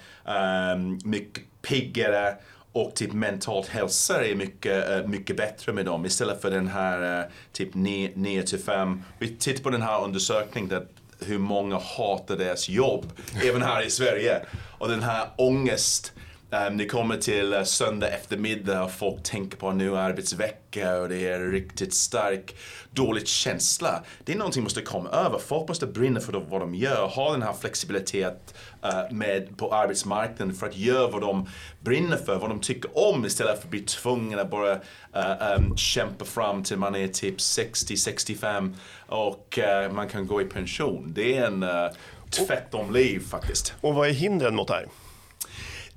um, 0.75 0.99
mycket 1.05 1.45
piggare 1.63 2.35
och 2.73 2.95
typ 2.95 3.13
mentalt 3.13 3.69
hälsa 3.69 4.27
är 4.27 4.35
mycket, 4.35 4.91
uh, 4.91 5.07
mycket 5.07 5.37
bättre 5.37 5.73
med 5.73 5.85
dem 5.85 6.07
istället 6.07 6.43
för 6.43 6.51
den 6.51 6.69
här 6.69 7.21
uh, 7.21 7.31
typ 7.53 7.75
9 7.75 8.43
till 8.43 8.59
5. 8.59 9.03
Vi 9.19 9.37
tittar 9.37 9.63
på 9.63 9.71
den 9.71 9.83
här 9.83 10.05
undersökningen 10.05 10.71
där 10.71 10.87
hur 11.21 11.39
många 11.39 11.79
hatar 11.79 12.37
deras 12.37 12.69
jobb, 12.69 13.13
även 13.45 13.63
här 13.63 13.87
i 13.87 13.91
Sverige. 13.91 14.43
Och 14.79 14.89
den 14.89 15.03
här 15.03 15.29
ångest 15.37 16.13
Um, 16.53 16.77
det 16.77 16.87
kommer 16.87 17.17
till 17.17 17.55
uh, 17.55 17.63
söndag 17.63 18.09
eftermiddag 18.09 18.85
och 18.85 18.91
folk 18.91 19.23
tänker 19.23 19.57
på 19.57 19.67
en 19.67 19.79
ny 19.79 19.89
arbetsvecka 19.89 21.01
och 21.01 21.09
det 21.09 21.29
är 21.29 21.41
riktigt 21.41 21.95
stark, 21.95 22.57
dålig 22.91 23.29
känsla. 23.29 24.03
Det 24.25 24.33
är 24.33 24.37
någonting 24.37 24.55
som 24.55 24.63
måste 24.63 24.83
komma 24.83 25.11
över. 25.11 25.39
Folk 25.39 25.69
måste 25.69 25.87
brinna 25.87 26.21
för 26.21 26.33
vad 26.33 26.61
de 26.61 26.75
gör, 26.75 27.07
ha 27.07 27.33
den 27.33 27.43
här 27.43 27.53
flexibilitet 27.53 28.55
uh, 28.85 29.17
med, 29.17 29.59
på 29.59 29.75
arbetsmarknaden 29.75 30.55
för 30.55 30.67
att 30.67 30.77
göra 30.77 31.09
vad 31.09 31.21
de 31.21 31.49
brinner 31.81 32.17
för, 32.17 32.39
vad 32.39 32.51
de 32.51 32.61
tycker 32.61 33.11
om 33.11 33.27
istället 33.27 33.59
för 33.59 33.65
att 33.65 33.71
bli 33.71 33.81
tvungna 33.81 34.43
att 34.43 34.51
bara 34.51 34.75
uh, 34.75 35.59
um, 35.59 35.77
kämpa 35.77 36.25
fram 36.25 36.63
till 36.63 36.77
man 36.77 36.95
är 36.95 37.09
typ 37.09 37.37
60-65 37.37 38.75
och 39.07 39.59
uh, 39.59 39.93
man 39.93 40.09
kan 40.09 40.27
gå 40.27 40.43
i 40.43 40.45
pension. 40.45 41.13
Det 41.15 41.37
är 41.37 41.47
en 41.47 41.63
uh, 41.63 41.91
tvärtom 42.31 42.93
liv 42.93 43.21
faktiskt. 43.31 43.75
Och 43.81 43.95
vad 43.95 44.09
är 44.09 44.13
hindren 44.13 44.57
mot 44.57 44.69
det 44.69 44.75
här? 44.75 44.87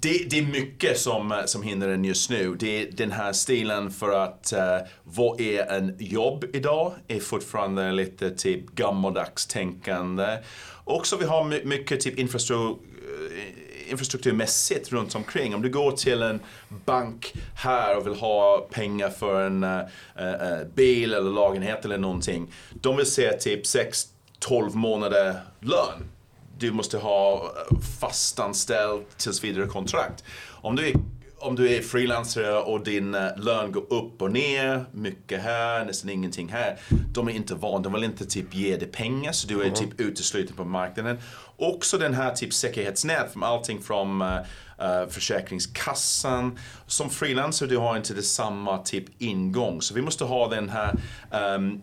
Det, 0.04 0.26
det, 0.30 0.40
är 0.40 0.44
mycket 0.44 1.00
som, 1.00 1.42
som 1.46 1.64
hindrar 1.64 1.90
den 1.90 2.06
just 2.06 2.30
nu. 2.30 2.56
Det 2.56 2.82
är 2.82 2.92
den 2.92 3.12
här 3.12 3.34
stilen 3.34 3.92
för 3.92 4.24
att 4.24 4.54
uh, 4.56 4.88
vad 5.04 5.42
är 5.42 5.72
en 5.72 5.96
jobb 6.00 6.46
idag? 6.54 6.94
är 7.08 7.20
fortfarande 7.20 7.92
lite 7.92 8.32
typ 8.32 8.70
gammaldags 8.70 9.46
tänkande. 9.46 10.38
Också 10.84 11.18
vi 11.18 11.26
har 11.26 11.66
mycket 11.66 12.00
typ 12.00 12.20
infrastruktur 12.20 12.78
eh, 13.38 13.92
infrastrukturmässigt 13.92 14.92
runt 14.92 15.16
omkring. 15.16 15.56
Om 15.56 15.62
du 15.62 15.70
går 15.70 15.92
till 15.92 16.22
en 16.22 16.40
bank 16.86 17.34
här 17.56 17.98
och 17.98 18.08
vill 18.08 18.16
ha 18.16 18.68
pengar 18.72 19.10
för 19.10 19.42
en 19.42 19.64
uh, 19.64 19.80
uh, 20.22 20.68
bil 20.76 21.14
eller 21.14 21.32
lägenhet 21.32 21.86
eller 21.86 21.98
någonting. 21.98 22.54
De 22.74 22.98
vill 22.98 23.06
se 23.06 23.32
typ 23.32 23.64
6-12 23.64 24.76
månader 24.76 25.36
lön 25.60 26.10
du 26.64 26.72
måste 26.72 26.98
ha 26.98 27.52
fastanställt 28.00 29.18
tills 29.18 29.44
vidare 29.44 29.68
kontrakt. 29.68 30.24
Om 30.52 30.76
du 30.76 30.88
är 30.88 30.94
om 31.40 31.56
du 31.56 31.76
är 31.76 31.82
frilansare 31.82 32.60
och 32.60 32.84
din 32.84 33.16
eh, 33.16 33.38
lön 33.38 33.72
går 33.72 33.94
upp 33.94 34.22
och 34.22 34.32
ner, 34.32 34.86
mycket 34.92 35.44
här, 35.44 35.86
nästan 35.86 36.10
ingenting 36.10 36.50
här. 36.50 36.80
De 37.14 37.28
är 37.28 37.32
inte 37.32 37.56
vana, 37.56 37.80
de 37.80 37.94
vill 37.94 38.04
inte 38.04 38.26
typ 38.26 38.56
ge 38.56 38.78
dig 38.78 38.88
pengar 38.88 39.32
så 39.32 39.48
du 39.48 39.60
är 39.62 39.64
mm. 39.64 39.76
typ 39.76 40.00
utesluten 40.00 40.56
på 40.56 40.66
marknaden. 40.66 41.18
Också 41.58 41.98
den 41.98 42.14
här 42.14 42.34
typ 42.34 42.54
säkerhetsnät 42.54 43.34
från 43.34 43.44
allting 43.44 43.82
från 43.82 44.22
uh, 44.22 44.40
Försäkringskassan. 45.10 46.60
Som 46.88 47.10
frilansare 47.10 47.70
du 47.70 47.78
har 47.78 47.98
inte 47.98 48.14
det 48.14 48.24
samma 48.24 48.78
typ 48.78 49.06
ingång. 49.18 49.82
Så 49.82 49.94
vi 49.94 50.02
måste 50.02 50.24
ha 50.24 50.48
den 50.48 50.70
här 50.70 50.96
um, 51.56 51.82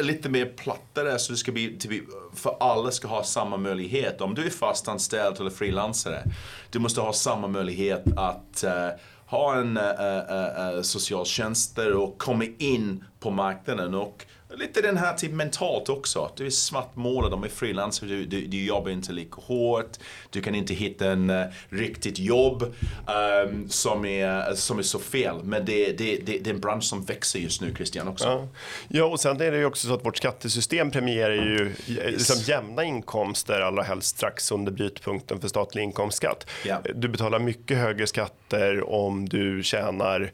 lite 0.00 0.28
mer 0.28 0.46
plattare 0.46 1.18
så 1.18 1.32
det 1.32 1.38
ska 1.38 1.52
bli, 1.52 1.78
typ, 1.78 2.04
för 2.34 2.56
alla 2.60 2.90
ska 2.90 3.08
ha 3.08 3.24
samma 3.24 3.56
möjlighet. 3.56 4.20
Om 4.20 4.34
du 4.34 4.46
är 4.46 4.50
fastanställd 4.50 5.40
eller 5.40 5.50
frilansare, 5.50 6.22
du 6.70 6.78
måste 6.78 7.00
ha 7.00 7.12
samma 7.12 7.48
möjlighet 7.48 8.04
att 8.16 8.64
uh, 8.64 9.00
ha 9.26 9.54
en 9.54 9.76
uh, 9.76 10.76
uh, 10.76 10.82
socialtjänster 10.82 11.92
och 11.92 12.18
komma 12.18 12.44
in 12.58 13.04
på 13.20 13.30
marknaden. 13.30 13.94
Och 13.94 14.26
lite 14.54 14.80
den 14.80 14.96
här 14.96 15.14
typ 15.14 15.32
mentalt 15.32 15.88
också. 15.88 16.30
Du 16.36 16.46
är 16.46 16.50
svartmålad, 16.50 17.30
de 17.30 17.44
är 17.44 17.48
frilansare, 17.48 18.10
du, 18.10 18.26
du, 18.26 18.46
du, 18.46 18.64
jobbar 18.64 18.90
inte 18.90 19.12
lika 19.12 19.40
hårt. 19.40 19.96
Du 20.30 20.40
kan 20.40 20.54
inte 20.54 20.74
hitta 20.74 21.10
en 21.10 21.30
uh, 21.30 21.46
riktigt 21.68 22.18
jobb 22.18 22.74
um, 23.42 23.68
som, 23.68 24.04
är, 24.04 24.54
som 24.54 24.78
är 24.78 24.82
så 24.82 24.98
fel. 24.98 25.36
Men 25.44 25.64
det, 25.64 25.92
det, 25.92 26.16
det, 26.16 26.38
det 26.38 26.50
är 26.50 26.54
en 26.54 26.60
bransch 26.60 26.84
som 26.84 27.04
växer 27.04 27.38
just 27.38 27.60
nu, 27.60 27.74
Christian, 27.74 28.08
också. 28.08 28.24
Ja. 28.24 28.48
ja, 28.88 29.04
och 29.04 29.20
sen 29.20 29.40
är 29.40 29.50
det 29.50 29.58
ju 29.58 29.64
också 29.64 29.88
så 29.88 29.94
att 29.94 30.04
vårt 30.04 30.16
skattesystem 30.16 30.90
premierar 30.90 31.34
ju 31.34 31.72
yes. 31.86 32.12
liksom 32.12 32.36
jämna 32.54 32.84
inkomster, 32.84 33.60
allra 33.60 33.82
helst 33.82 34.08
strax 34.08 34.52
under 34.52 34.72
brytpunkten 34.72 35.40
för 35.40 35.48
statlig 35.48 35.82
inkomstskatt. 35.82 36.46
Yeah. 36.64 36.82
Du 36.94 37.08
betalar 37.08 37.38
mycket 37.38 37.78
högre 37.78 38.06
skatter 38.06 38.90
om 38.90 39.28
du 39.28 39.62
tjänar 39.62 40.32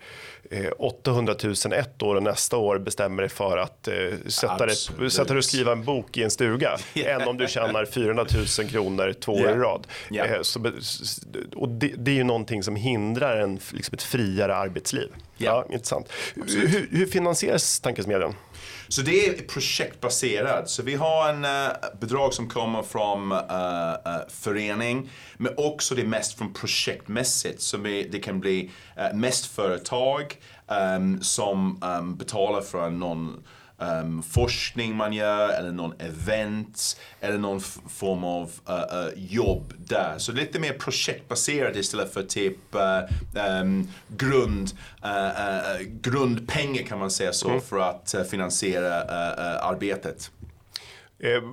800 0.79 1.35
000 1.45 1.55
ett 1.73 2.03
år 2.03 2.15
och 2.15 2.23
nästa 2.23 2.57
år 2.57 2.79
bestämmer 2.79 3.23
dig 3.23 3.31
för 3.31 3.59
att 3.59 3.89
eh, 3.89 3.95
sätta, 4.27 4.67
dig, 4.67 4.77
sätta 5.11 5.25
dig 5.25 5.39
och 5.39 5.45
skriva 5.45 5.73
en 5.73 5.85
bok 5.85 6.17
i 6.17 6.23
en 6.23 6.31
stuga 6.31 6.79
yeah. 6.95 7.23
än 7.23 7.29
om 7.29 7.37
du 7.37 7.49
tjänar 7.49 7.85
400 7.85 8.27
000 8.59 8.69
kronor 8.69 9.13
två 9.13 9.39
yeah. 9.39 9.51
år 9.51 9.57
i 9.57 9.61
rad. 9.61 9.87
Yeah. 10.11 10.33
Eh, 10.33 10.43
så, 10.43 10.73
och 11.57 11.69
det, 11.69 11.93
det, 11.97 12.11
är 12.11 12.15
ju 12.15 12.25
någonting 12.25 12.63
som 12.63 12.77
hindrar 12.77 13.37
en, 13.37 13.61
liksom 13.71 13.95
ett 13.95 14.03
friare 14.03 14.57
arbetsliv. 14.57 15.09
Ja, 15.37 15.67
intressant. 15.71 16.13
Hur, 16.35 16.89
hur 16.91 17.07
finansieras 17.07 17.81
tankesmedjan? 17.81 18.35
Så 18.89 19.03
det 19.03 19.27
är 19.27 19.43
projektbaserat. 19.43 20.71
Så 20.71 20.83
vi 20.83 20.95
har 20.95 21.29
en 21.29 21.45
uh, 21.45 21.99
bidrag 22.01 22.35
som 22.35 22.49
kommer 22.49 22.83
från 22.83 23.33
uh, 23.33 23.39
uh, 23.39 24.29
förening, 24.29 25.11
men 25.37 25.55
också 25.57 25.95
det 25.95 26.05
mest 26.05 26.39
från 26.39 26.53
projektmässigt. 26.53 27.61
Så 27.61 27.77
det 27.77 28.25
kan 28.25 28.41
bli 28.41 28.71
mest 29.15 29.47
företag 29.47 30.37
um, 30.97 31.23
som 31.23 31.83
um, 31.83 32.17
betalar 32.17 32.61
för 32.61 32.91
någon 32.91 33.43
um, 33.83 34.23
forskning 34.23 34.97
man 34.97 35.13
gör 35.13 35.49
eller 35.49 35.73
någon 35.73 35.93
event 35.99 37.01
eller 37.21 37.39
någon 37.39 37.61
form 37.89 38.25
av 38.25 38.51
uh, 38.69 38.75
uh, 38.75 39.09
jobb 39.17 39.75
där. 39.79 40.19
Så 40.19 40.33
lite 40.33 40.59
mer 40.59 40.73
projektbaserat 40.73 41.77
istället 41.77 42.15
för 42.15 42.23
typ 42.23 42.57
uh, 42.75 43.61
um, 43.61 43.89
grund, 44.09 44.71
grundpengar 46.01 46.83
kan 46.83 46.99
man 46.99 47.11
säga 47.11 47.33
så 47.33 47.49
mm. 47.49 47.61
för 47.61 47.79
att 47.79 48.15
finansiera 48.31 49.03
arbetet. 49.59 50.31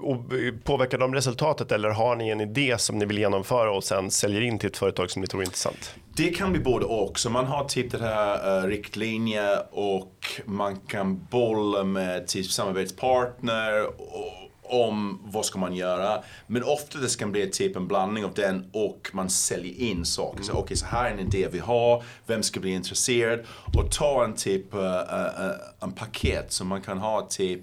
Och 0.04 0.18
påverkar 0.64 0.98
de 0.98 1.16
resultatet 1.16 1.72
eller 1.72 1.90
har 1.90 2.16
ni 2.16 2.30
en 2.30 2.42
idé 2.42 2.76
som 2.78 2.98
ni 2.98 3.06
vill 3.06 3.18
genomföra 3.18 3.72
och 3.72 3.84
sen 3.84 4.12
säljer 4.12 4.42
in 4.42 4.60
till 4.60 4.70
ett 4.70 4.78
företag 4.78 5.12
som 5.12 5.22
ni 5.22 5.28
tror 5.28 5.42
är 5.42 5.46
intressant? 5.46 5.96
Det 6.16 6.30
kan 6.30 6.52
bli 6.52 6.62
både 6.62 6.86
och. 6.86 7.20
Så 7.20 7.30
man 7.30 7.46
har 7.46 7.66
typ 7.66 7.92
det 7.92 7.98
här 7.98 8.64
uh, 8.64 8.68
riktlinjer 8.68 9.60
och 9.72 10.42
man 10.46 10.80
kan 10.80 11.28
bolla 11.32 11.84
med 11.84 12.28
typ 12.28 12.46
samarbetspartner 12.46 13.86
och, 13.86 14.34
om 14.64 15.22
vad 15.24 15.46
ska 15.46 15.60
man 15.60 15.76
göra. 15.76 16.24
Men 16.48 16.64
ofta 16.64 17.00
det 17.00 17.10
ska 17.10 17.28
bli 17.28 17.50
typ 17.50 17.76
en 17.76 17.88
blandning 17.88 18.26
av 18.26 18.34
den 18.34 18.70
och 18.74 19.10
man 19.14 19.30
säljer 19.30 19.80
in 19.80 20.06
saker. 20.06 20.36
Mm. 20.38 20.44
Så, 20.44 20.52
Okej, 20.52 20.64
okay, 20.64 20.78
så 20.78 20.86
här 20.86 21.06
är 21.06 21.14
en 21.14 21.20
idé 21.20 21.48
vi 21.52 21.60
har, 21.60 22.04
vem 22.26 22.44
ska 22.44 22.60
bli 22.60 22.72
intresserad? 22.72 23.40
Och 23.78 23.92
ta 23.92 24.24
en 24.24 24.36
typ 24.36 24.74
uh, 24.74 24.82
uh, 24.82 25.52
en 25.80 25.92
paket 25.92 26.52
som 26.52 26.68
man 26.68 26.82
kan 26.82 26.98
ha 26.98 27.28
typ 27.30 27.62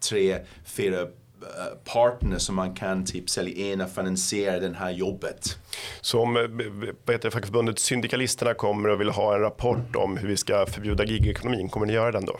tre, 0.00 0.38
fyra 0.64 1.00
Eh, 1.00 1.06
partner 1.84 2.38
som 2.38 2.54
man 2.54 2.74
kan 2.74 3.04
typ 3.04 3.30
sälja 3.30 3.72
in 3.72 3.80
och 3.80 3.90
finansiera 3.90 4.60
det 4.60 4.76
här 4.76 4.90
jobbet. 4.90 5.58
Så 6.00 6.20
om 6.20 6.36
eh, 6.36 7.30
fackförbundet 7.30 7.78
Syndikalisterna 7.78 8.54
kommer 8.54 8.88
och 8.88 9.00
vill 9.00 9.10
ha 9.10 9.34
en 9.34 9.40
rapport 9.40 9.96
om 9.96 10.16
hur 10.16 10.28
vi 10.28 10.36
ska 10.36 10.66
förbjuda 10.66 11.04
gigekonomin, 11.04 11.68
kommer 11.68 11.86
ni 11.86 11.92
göra 11.92 12.12
den 12.12 12.24
då? 12.24 12.38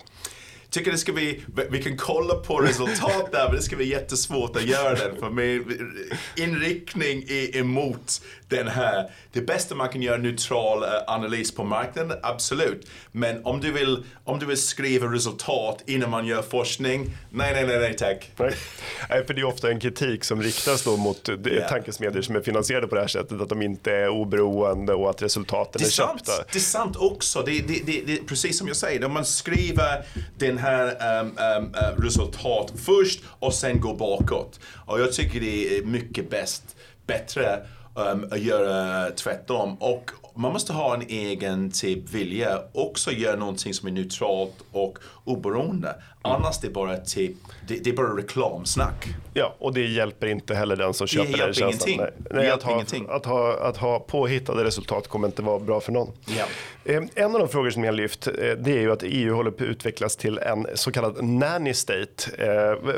Tycker 0.71 0.91
det 0.91 0.99
ska 0.99 1.13
bli, 1.13 1.41
vi 1.71 1.83
kan 1.83 1.97
kolla 1.97 2.35
på 2.35 2.59
resultat 2.61 3.33
där 3.33 3.47
men 3.47 3.57
det 3.57 3.63
ska 3.63 3.77
bli 3.77 3.89
jättesvårt 3.89 4.57
att 4.57 4.63
göra 4.63 4.95
den 4.95 5.17
för 5.17 5.31
min 5.31 5.95
inriktning 6.37 7.25
är 7.29 7.57
emot 7.57 8.21
den 8.49 8.69
här. 8.69 9.11
Det 9.33 9.41
bästa 9.41 9.75
man 9.75 9.89
kan 9.89 10.03
göra 10.03 10.17
neutral 10.17 10.83
eh, 10.83 10.89
analys 11.07 11.55
på 11.55 11.65
marknaden, 11.65 12.19
absolut. 12.23 12.87
Men 13.13 13.45
om 13.45 13.61
du 13.61 13.73
vill, 13.73 14.05
om 14.25 14.39
du 14.39 14.47
vill 14.47 14.63
skriva 14.63 15.07
resultat 15.07 15.83
innan 15.87 16.11
man 16.11 16.27
gör 16.27 16.43
forskning, 16.43 17.17
nej, 17.31 17.53
nej, 17.55 17.67
nej, 17.67 17.79
nej 17.79 17.97
tack. 17.97 18.31
Nej, 18.39 19.25
för 19.27 19.35
det 19.35 19.41
är 19.41 19.45
ofta 19.45 19.71
en 19.71 19.81
kritik 19.81 20.25
som 20.25 20.43
riktas 20.43 20.83
då 20.83 20.97
mot 20.97 21.29
yeah. 21.29 21.69
tankesmedier 21.69 22.23
som 22.23 22.37
är 22.37 22.41
finansierade 22.41 22.87
på 22.87 22.95
det 22.95 23.01
här 23.01 23.09
sättet, 23.09 23.41
att 23.41 23.49
de 23.49 23.63
inte 23.63 23.93
är 23.93 24.09
oberoende 24.09 24.95
och 24.95 25.11
att 25.11 25.23
resultaten 25.23 25.83
är, 25.83 25.87
är 25.87 25.91
köpta. 25.91 26.33
Det 26.53 26.59
är 26.59 26.61
sant 26.61 26.97
också, 26.97 27.43
det, 27.43 27.61
det, 27.61 27.83
det, 27.87 28.03
det, 28.07 28.27
precis 28.27 28.59
som 28.59 28.67
jag 28.67 28.77
säger, 28.77 29.05
om 29.05 29.13
man 29.13 29.25
skriver 29.25 30.05
den 30.39 30.59
här 30.61 31.21
um, 31.21 31.27
um, 31.27 31.75
uh, 31.75 32.03
resultat 32.03 32.73
först 32.77 33.21
och 33.39 33.55
sen 33.55 33.81
gå 33.81 33.95
bakåt. 33.95 34.61
Och 34.87 35.01
jag 35.01 35.13
tycker 35.13 35.41
det 35.41 35.79
är 35.79 35.83
mycket 35.83 36.31
bäst, 36.31 36.77
bättre 37.07 37.67
um, 37.95 38.29
att 38.31 38.41
göra 38.41 39.11
tvärtom. 39.11 39.75
Och 39.81 40.11
man 40.35 40.53
måste 40.53 40.73
ha 40.73 40.95
en 40.95 41.03
egen 41.09 41.71
typ 41.71 42.11
vilja, 42.11 42.61
också 42.73 43.11
göra 43.13 43.37
någonting 43.37 43.75
som 43.75 43.89
är 43.89 43.93
neutralt 43.93 44.55
och 44.73 44.99
oberoende. 45.25 45.95
Annars 46.23 46.59
det 46.61 46.67
är 46.67 46.71
bara 46.71 46.97
typ, 46.97 47.37
det, 47.69 47.85
det 47.85 47.91
är 47.91 47.95
bara 47.97 48.17
reklamsnack. 48.17 49.07
Ja, 49.35 49.55
och 49.59 49.75
det 49.75 49.87
hjälper 49.87 50.27
inte 50.27 50.55
heller 50.55 50.77
den 50.77 50.95
som 50.95 51.07
köper 51.07 51.39
den 51.39 51.55
tjänsten. 51.55 51.69
ingenting. 51.69 51.97
Nej, 52.01 52.11
Det 52.31 52.37
Nej, 52.37 52.51
att, 52.51 52.63
ha, 52.63 52.73
ingenting. 52.73 53.07
Att, 53.11 53.27
ha, 53.27 53.59
att 53.61 53.77
ha 53.77 53.99
påhittade 54.01 54.65
resultat 54.65 55.09
kommer 55.09 55.29
inte 55.29 55.43
vara 55.43 55.59
bra 55.59 55.81
för 55.81 55.93
någon. 55.93 56.09
Ja. 56.27 56.45
Eh, 56.85 57.03
En 57.15 57.35
av 57.35 57.41
de 57.41 57.49
frågor 57.49 57.71
som 57.71 57.85
jag 57.85 57.95
lyft 57.95 58.27
eh, 58.27 58.33
det 58.35 58.73
är 58.73 58.81
ju 58.81 58.93
att 58.93 59.03
EU 59.03 59.35
håller 59.35 59.51
på 59.51 59.65
att 59.65 59.71
utvecklas 59.71 60.17
till 60.17 60.39
en 60.39 60.67
så 60.75 60.93
kallad 60.93 61.25
nanny 61.25 61.75
state. 61.75 62.37
Eh, 62.39 62.93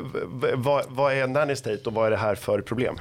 Vad, 0.55 0.85
vad 0.89 1.13
är 1.13 1.27
nanny 1.27 1.57
state 1.57 1.81
och 1.85 1.93
vad 1.93 2.07
är 2.07 2.11
det 2.11 2.17
här 2.17 2.35
för 2.35 2.61
problem? 2.61 2.99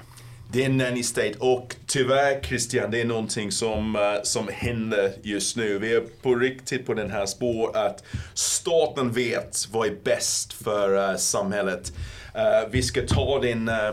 Det 0.54 0.62
är 0.62 0.66
en 0.66 0.78
nanny 0.78 1.04
state 1.04 1.34
och 1.40 1.76
tyvärr 1.86 2.42
Christian, 2.42 2.92
det 2.92 3.02
är 3.02 3.06
någonting 3.06 3.52
som, 3.52 3.96
eh, 3.96 4.02
som 4.24 4.50
händer 4.54 5.14
just 5.22 5.58
nu. 5.58 5.80
Vi 5.80 5.94
är 5.94 6.04
på 6.22 6.36
riktigt 6.36 6.86
på 6.86 6.94
den 6.94 7.12
här 7.12 7.26
spår 7.26 7.78
att 7.78 8.04
staten 8.34 9.12
vet 9.12 9.68
vad 9.72 9.88
är 9.88 9.96
bäst 10.04 10.54
för 10.54 11.12
uh, 11.12 11.18
samhället. 11.18 11.94
Uh, 12.36 12.70
vi 12.72 12.84
ska 12.84 13.02
ta 13.08 13.40
din, 13.40 13.70
uh, 13.70 13.92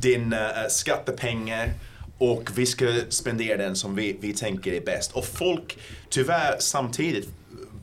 din 0.00 0.32
uh, 0.32 0.38
skattepengar 0.68 1.70
och 2.18 2.50
vi 2.54 2.66
ska 2.66 2.86
spendera 3.08 3.56
den 3.56 3.76
som 3.76 3.94
vi, 3.94 4.16
vi 4.20 4.32
tänker 4.32 4.72
är 4.72 4.80
bäst. 4.80 5.12
Och 5.12 5.24
folk, 5.24 5.78
tyvärr 6.10 6.56
samtidigt, 6.58 7.28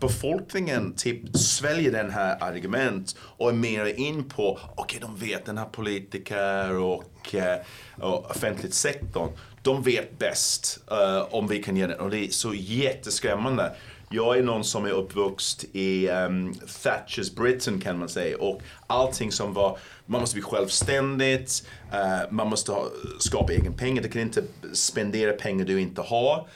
befolkningen 0.03 0.93
typ 0.95 1.37
sväljer 1.37 1.91
den 1.91 2.11
här 2.11 2.43
argument 2.43 3.15
och 3.19 3.49
är 3.49 3.53
mer 3.53 3.85
in 3.85 4.29
på, 4.29 4.59
okej 4.75 4.99
de 5.01 5.15
vet 5.15 5.45
den 5.45 5.57
här 5.57 5.65
politiker 5.65 6.71
och, 6.71 7.35
eh, 7.35 7.57
och 8.01 8.31
offentligt 8.31 8.73
sektorn, 8.73 9.29
de 9.61 9.83
vet 9.83 10.19
bäst 10.19 10.79
uh, 10.91 11.33
om 11.33 11.47
vi 11.47 11.63
kan 11.63 11.77
ge 11.77 11.87
den. 11.87 11.99
och 11.99 12.09
det 12.09 12.17
är 12.17 12.29
så 12.29 12.53
jätteskrämmande. 12.53 13.75
Jag 14.13 14.37
är 14.37 14.43
någon 14.43 14.63
som 14.63 14.85
är 14.85 14.89
uppvuxen 14.89 15.69
i 15.73 16.09
um, 16.09 16.53
Thatchers 16.83 17.31
Britain 17.31 17.81
kan 17.81 17.99
man 17.99 18.09
säga 18.09 18.37
och 18.37 18.61
allting 18.87 19.31
som 19.31 19.53
var, 19.53 19.77
man 20.05 20.21
måste 20.21 20.35
bli 20.35 20.43
självständigt, 20.43 21.67
uh, 21.93 22.31
man 22.31 22.47
måste 22.47 22.71
ha, 22.71 22.87
skapa 23.19 23.53
egen 23.53 23.73
pengar, 23.73 24.03
du 24.03 24.09
kan 24.09 24.21
inte 24.21 24.43
spendera 24.73 25.33
pengar 25.33 25.65
du 25.65 25.81
inte 25.81 26.01
har. 26.01 26.47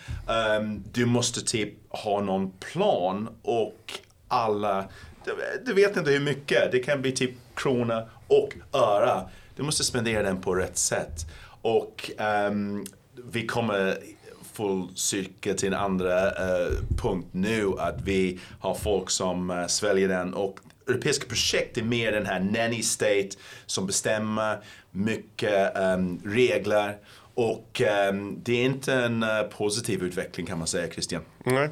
Um, 0.60 0.84
du 0.94 1.06
måste 1.06 1.42
typ 1.42 1.74
ha 1.90 2.22
någon 2.22 2.52
plan 2.52 3.30
och 3.42 3.94
alla, 4.28 4.86
du, 5.26 5.32
du 5.66 5.74
vet 5.74 5.98
inte 5.98 6.12
hur 6.12 6.20
mycket, 6.20 6.72
det 6.72 6.80
kan 6.80 7.02
bli 7.02 7.12
typ 7.12 7.32
krona 7.56 8.10
och 8.28 8.54
öra. 8.74 9.30
Du 9.56 9.64
måste 9.64 9.84
spendera 9.84 10.24
den 10.24 10.42
på 10.42 10.56
rätt 10.56 10.78
sätt. 10.78 11.26
Och 11.62 12.12
um, 12.50 12.86
vi 13.32 13.48
kommer 13.48 13.98
full 14.58 14.88
cirkel 14.96 15.58
till 15.58 15.68
en 15.68 15.80
andra 15.80 16.28
eh, 16.28 16.72
punkt 16.98 17.28
nu 17.32 17.74
att 17.80 18.02
vi 18.02 18.40
har 18.60 18.76
folk 18.76 19.10
som 19.10 19.50
uh, 19.50 19.68
sväljer 19.68 20.08
den. 20.08 20.34
Och 20.34 20.60
europeiska 20.88 21.28
projekt 21.28 21.78
är 21.78 21.84
mer 21.84 22.12
den 22.12 22.26
här 22.26 22.40
nanny 22.40 22.84
state 22.84 23.30
som 23.66 23.88
bestämmer 23.88 24.58
mycket 24.92 25.78
um, 25.78 26.22
regler 26.26 26.98
och 27.40 27.82
um, 28.12 28.40
det 28.44 28.54
är 28.54 28.66
inte 28.66 28.94
en 28.94 29.24
uh, 29.24 29.42
positiv 29.58 30.04
utveckling 30.04 30.46
kan 30.46 30.58
man 30.58 30.68
säga 30.68 30.90
Christian. 30.92 31.22
Nej. 31.44 31.70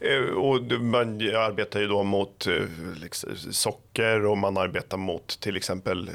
Eh, 0.00 0.34
Och 0.34 0.62
man 0.80 1.08
arbetar 1.20 1.80
ju 1.80 1.86
då 1.86 2.02
mot 2.02 2.46
eh, 2.46 2.54
liksom, 3.02 3.30
socker 3.50 4.26
och 4.26 4.38
man 4.38 4.56
arbetar 4.56 4.96
mot 4.96 5.40
till 5.40 5.56
exempel 5.56 6.08
eh, 6.08 6.14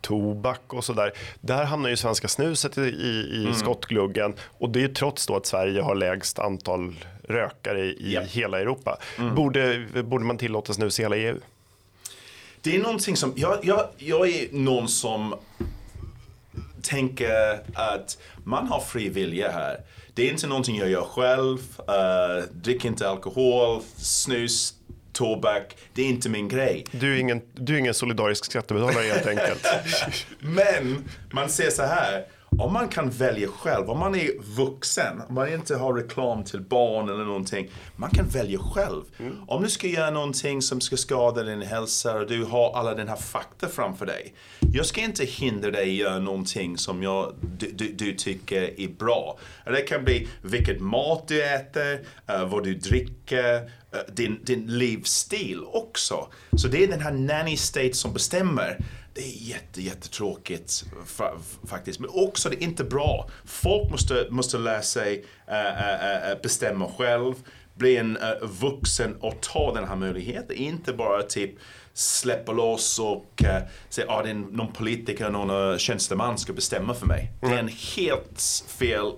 tobak 0.00 0.74
och 0.74 0.84
sådär. 0.84 1.12
Där 1.40 1.64
hamnar 1.64 1.88
ju 1.90 1.96
svenska 1.96 2.28
snuset 2.28 2.78
i, 2.78 2.80
i, 2.80 3.48
i 3.50 3.54
skottgluggen 3.54 4.34
och 4.58 4.70
det 4.70 4.82
är 4.84 4.88
trots 4.88 5.26
då 5.26 5.36
att 5.36 5.46
Sverige 5.46 5.82
har 5.82 5.94
lägst 5.94 6.38
antal 6.38 6.94
rökare 7.28 7.80
i 7.84 8.12
Ja. 8.14 8.20
hela 8.20 8.60
Europa. 8.60 8.98
Borde, 9.36 9.86
borde 10.04 10.24
man 10.24 10.38
tillåta 10.38 10.72
snus 10.72 11.00
i 11.00 11.02
hela 11.02 11.16
EU? 11.16 11.38
Det 12.62 12.76
är 12.76 12.82
någonting 12.82 13.16
som, 13.16 13.32
jag, 13.36 13.58
jag, 13.62 13.86
jag 13.96 14.28
är 14.28 14.48
någon 14.52 14.88
som 14.88 15.34
tänker 16.82 17.60
att 17.74 18.18
man 18.44 18.66
har 18.66 18.80
fri 18.80 19.08
vilja 19.08 19.50
här. 19.50 19.80
Det 20.14 20.26
är 20.26 20.30
inte 20.32 20.46
någonting 20.46 20.76
jag 20.76 20.90
gör 20.90 21.04
själv, 21.04 21.58
uh, 21.78 22.44
drick 22.52 22.84
inte 22.84 23.08
alkohol, 23.08 23.82
snus, 23.96 24.74
tobak. 25.12 25.76
Det 25.94 26.02
är 26.02 26.06
inte 26.06 26.28
min 26.28 26.48
grej. 26.48 26.84
Du 26.90 27.14
är 27.14 27.18
ingen, 27.18 27.40
du 27.54 27.74
är 27.74 27.78
ingen 27.78 27.94
solidarisk 27.94 28.44
skattebetalare 28.44 29.04
helt 29.04 29.26
enkelt. 29.26 29.66
Men 30.38 31.08
man 31.30 31.48
ser 31.48 31.70
så 31.70 31.82
här. 31.82 32.24
Om 32.58 32.72
man 32.72 32.88
kan 32.88 33.10
välja 33.10 33.48
själv, 33.48 33.90
om 33.90 33.98
man 33.98 34.14
är 34.14 34.30
vuxen, 34.56 35.22
om 35.28 35.34
man 35.34 35.52
inte 35.52 35.76
har 35.76 35.94
reklam 35.94 36.44
till 36.44 36.60
barn 36.60 37.08
eller 37.08 37.24
någonting. 37.24 37.70
Man 37.96 38.10
kan 38.10 38.28
välja 38.28 38.58
själv. 38.58 39.02
Om 39.46 39.62
du 39.62 39.70
ska 39.70 39.86
göra 39.86 40.10
någonting 40.10 40.62
som 40.62 40.80
ska 40.80 40.96
skada 40.96 41.42
din 41.42 41.62
hälsa 41.62 42.14
och 42.14 42.26
du 42.26 42.44
har 42.44 42.72
alla 42.72 42.94
den 42.94 43.08
här 43.08 43.16
fakta 43.16 43.68
framför 43.68 44.06
dig. 44.06 44.34
Jag 44.72 44.86
ska 44.86 45.00
inte 45.00 45.24
hindra 45.24 45.70
dig 45.70 45.96
göra 45.96 46.18
någonting 46.18 46.78
som 46.78 47.02
jag, 47.02 47.34
du, 47.58 47.70
du, 47.70 47.92
du 47.92 48.14
tycker 48.14 48.80
är 48.80 48.88
bra. 48.88 49.38
Det 49.64 49.80
kan 49.80 50.04
bli 50.04 50.28
vilket 50.42 50.80
mat 50.80 51.28
du 51.28 51.44
äter, 51.44 52.00
eh, 52.26 52.48
vad 52.48 52.64
du 52.64 52.74
dricker, 52.74 53.54
eh, 53.54 53.98
din, 54.14 54.40
din 54.44 54.78
livsstil 54.78 55.64
också. 55.72 56.28
Så 56.56 56.68
det 56.68 56.84
är 56.84 56.88
den 56.88 57.00
här 57.00 57.12
nanny 57.12 57.56
state 57.56 57.92
som 57.92 58.12
bestämmer. 58.12 58.78
Det 59.14 59.20
är 59.20 59.48
jätte, 59.48 59.82
jättetråkigt 59.82 60.84
fa- 61.06 61.38
faktiskt. 61.66 62.00
Men 62.00 62.10
också 62.12 62.48
det 62.48 62.56
är 62.56 62.62
inte 62.62 62.84
bra. 62.84 63.30
Folk 63.44 63.90
måste, 63.90 64.26
måste 64.30 64.58
lära 64.58 64.82
sig 64.82 65.24
äh, 65.48 66.30
äh, 66.30 66.38
bestämma 66.42 66.90
själv. 66.98 67.34
Bli 67.74 67.96
en 67.96 68.16
äh, 68.16 68.30
vuxen 68.60 69.16
och 69.20 69.40
ta 69.40 69.74
den 69.74 69.88
här 69.88 69.96
möjligheten. 69.96 70.56
Inte 70.56 70.92
bara 70.92 71.22
typ 71.22 71.50
släppa 71.92 72.52
loss 72.52 72.98
och 72.98 73.42
äh, 73.44 73.62
säga 73.88 74.10
att 74.10 74.18
ah, 74.18 74.22
det 74.22 74.30
är 74.30 74.34
någon 74.34 74.72
politiker, 74.72 75.30
någon 75.30 75.78
tjänsteman 75.78 76.38
ska 76.38 76.52
bestämma 76.52 76.94
för 76.94 77.06
mig. 77.06 77.32
Det 77.40 77.46
är 77.46 77.58
en 77.58 77.70
helt 77.96 78.42
fel 78.68 79.12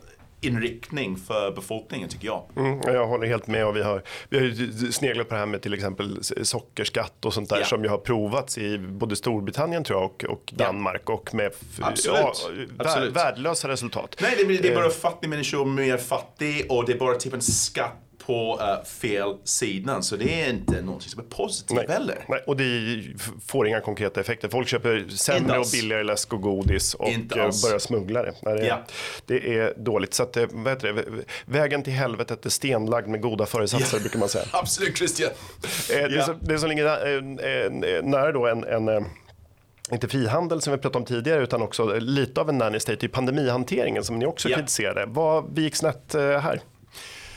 inriktning 0.45 1.17
för 1.17 1.51
befolkningen 1.51 2.09
tycker 2.09 2.27
jag. 2.27 2.43
Mm, 2.57 2.81
jag 2.85 3.07
håller 3.07 3.27
helt 3.27 3.47
med 3.47 3.67
och 3.67 3.77
vi 3.77 3.83
har, 3.83 4.03
vi 4.29 4.39
har 4.39 4.45
ju 4.45 4.93
sneglat 4.93 5.29
på 5.29 5.35
det 5.35 5.39
här 5.39 5.47
med 5.47 5.63
till 5.63 5.75
exempel 5.75 6.19
sockerskatt 6.43 7.25
och 7.25 7.35
sånt 7.35 7.49
där 7.51 7.59
Ja. 7.59 7.65
som 7.65 7.83
ju 7.83 7.89
har 7.89 7.99
provats 7.99 8.59
i 8.59 8.79
både 8.79 9.17
Storbritannien 9.17 9.85
tror 9.85 10.01
jag 10.01 10.11
och, 10.11 10.25
och 10.25 10.53
Danmark 10.57 11.11
och 11.11 11.35
med 11.35 11.53
Absolut. 11.81 12.49
Absolut. 12.79 13.17
värdelösa 13.17 13.69
resultat. 13.69 14.17
Nej, 14.23 14.35
det, 14.39 14.45
det 14.45 14.69
är 14.69 14.73
Eh. 14.73 14.77
bara 14.77 14.91
fattiga 14.91 15.31
människor 15.31 15.65
mer 15.65 15.97
fattig 15.97 16.67
och 16.69 16.87
det 16.87 16.93
är 16.93 16.99
bara 16.99 17.15
typ 17.15 17.35
en 17.35 17.43
skatt 17.43 17.93
på 18.27 18.61
eh, 18.61 18.85
fel 18.85 19.37
sidan. 19.45 20.03
Så 20.03 20.17
det 20.17 20.43
är 20.43 20.51
inte 20.51 20.83
någonting 20.83 21.09
som 21.11 21.21
är 21.21 21.25
positivt 21.37 21.91
heller. 21.91 22.25
Nej, 22.29 22.41
och 22.47 22.57
det 22.57 23.03
får 23.47 23.67
inga 23.69 23.81
konkreta 23.81 24.21
effekter. 24.21 24.49
Folk 24.49 24.69
köper 24.69 25.07
sämre 25.09 25.59
och 25.59 25.67
billigare 25.73 26.03
läsk 26.03 26.33
och 26.33 26.41
godis 26.43 26.95
och 26.95 27.09
eh, 27.09 27.19
börjar 27.29 27.79
smuggla 27.79 28.23
det. 28.23 28.35
Nej, 28.43 28.55
det, 28.59 28.67
Ja. 28.67 28.79
det 29.27 29.59
är 29.59 29.75
dåligt. 29.77 30.15
Så 30.15 30.23
att, 30.23 30.37
eh, 30.37 30.45
vad 30.53 30.73
heter 30.73 30.93
det? 30.93 31.05
Vägen 31.45 31.83
till 31.83 31.93
helvetet 31.93 32.47
är 32.47 32.51
stenlagd 32.51 33.09
med 33.09 33.21
goda 33.21 33.47
föresatser 33.47 34.01
brukar 34.01 34.19
man 34.19 34.29
säga. 34.29 34.45
Absolut 34.53 34.97
Christian. 34.99 35.31
Det, 35.89 36.01
Ja. 36.11 36.25
som, 36.25 36.39
det 36.41 36.59
som 36.59 36.69
ligger 36.69 37.21
nä- 37.23 38.03
nära 38.03 38.33
då 38.33 38.47
en, 38.47 38.65
en 38.65 39.05
inte 39.93 40.09
frihandel 40.09 40.61
som 40.61 40.73
vi 40.73 40.79
pratade 40.79 40.99
om 40.99 41.05
tidigare 41.05 41.43
utan 41.43 41.63
också 41.63 41.99
lite 41.99 42.41
av 42.41 42.49
en 42.49 42.59
nanny 42.59 42.81
state 42.81 43.07
i 43.07 43.09
pandemihanteringen 43.09 44.05
som 44.05 44.19
ni 44.19 44.27
också 44.27 44.49
Ja. 44.49 44.57
kritiserade. 44.57 45.05
Vad 45.09 45.59
gick 45.59 45.77
snett 45.77 46.13
här? 46.15 46.61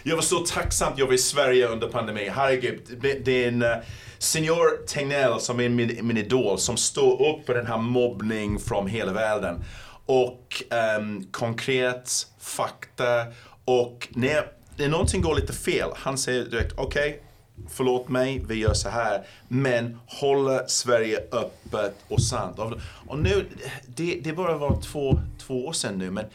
Jag 0.08 0.16
var 0.16 0.24
så 0.24 0.40
tacksam 0.40 0.94
att 0.94 1.00
jag 1.00 1.06
var 1.06 1.14
i 1.14 1.18
Sverige 1.18 1.68
under 1.68 1.88
pandemin. 1.88 2.32
Herregud, 2.32 2.82
det 3.26 3.44
är 3.44 3.48
en 3.48 3.62
eh, 3.62 3.78
senior 4.18 4.86
Tegnell 4.88 5.40
som 5.40 5.60
är 5.60 5.70
min, 5.70 6.08
min 6.08 6.18
idol 6.18 6.60
som 6.60 6.78
står 6.78 7.30
upp 7.30 7.46
för 7.46 7.54
den 7.54 7.68
här 7.68 7.78
mobbning 7.78 8.60
från 8.60 8.88
hela 8.88 9.14
världen. 9.14 9.64
Och 10.06 10.64
um, 11.00 11.28
konkret 11.32 12.28
fakta 12.40 13.26
och 13.66 14.08
när, 14.12 14.48
när 14.78 14.90
någonting 14.90 15.22
går 15.22 15.36
lite 15.36 15.54
fel, 15.54 15.90
han 15.96 16.18
säger 16.18 16.46
direkt 16.46 16.74
okej, 16.78 17.24
förlåt 17.70 18.10
mig, 18.10 18.46
vi 18.48 18.56
gör 18.56 18.74
så 18.74 18.90
här. 18.90 19.28
Men 19.48 20.00
håller 20.08 20.68
Sverige 20.68 21.20
öppet 21.32 21.96
och 22.08 22.22
sant. 22.22 22.60
Och, 22.60 22.74
och 23.08 23.20
nu, 23.20 23.46
det, 23.88 24.20
det 24.24 24.34
bara 24.34 24.58
var 24.58 24.82
två, 24.82 25.20
två 25.48 25.66
år 25.66 25.74
sedan 25.74 25.98
nu, 25.98 26.12
men 26.12 26.26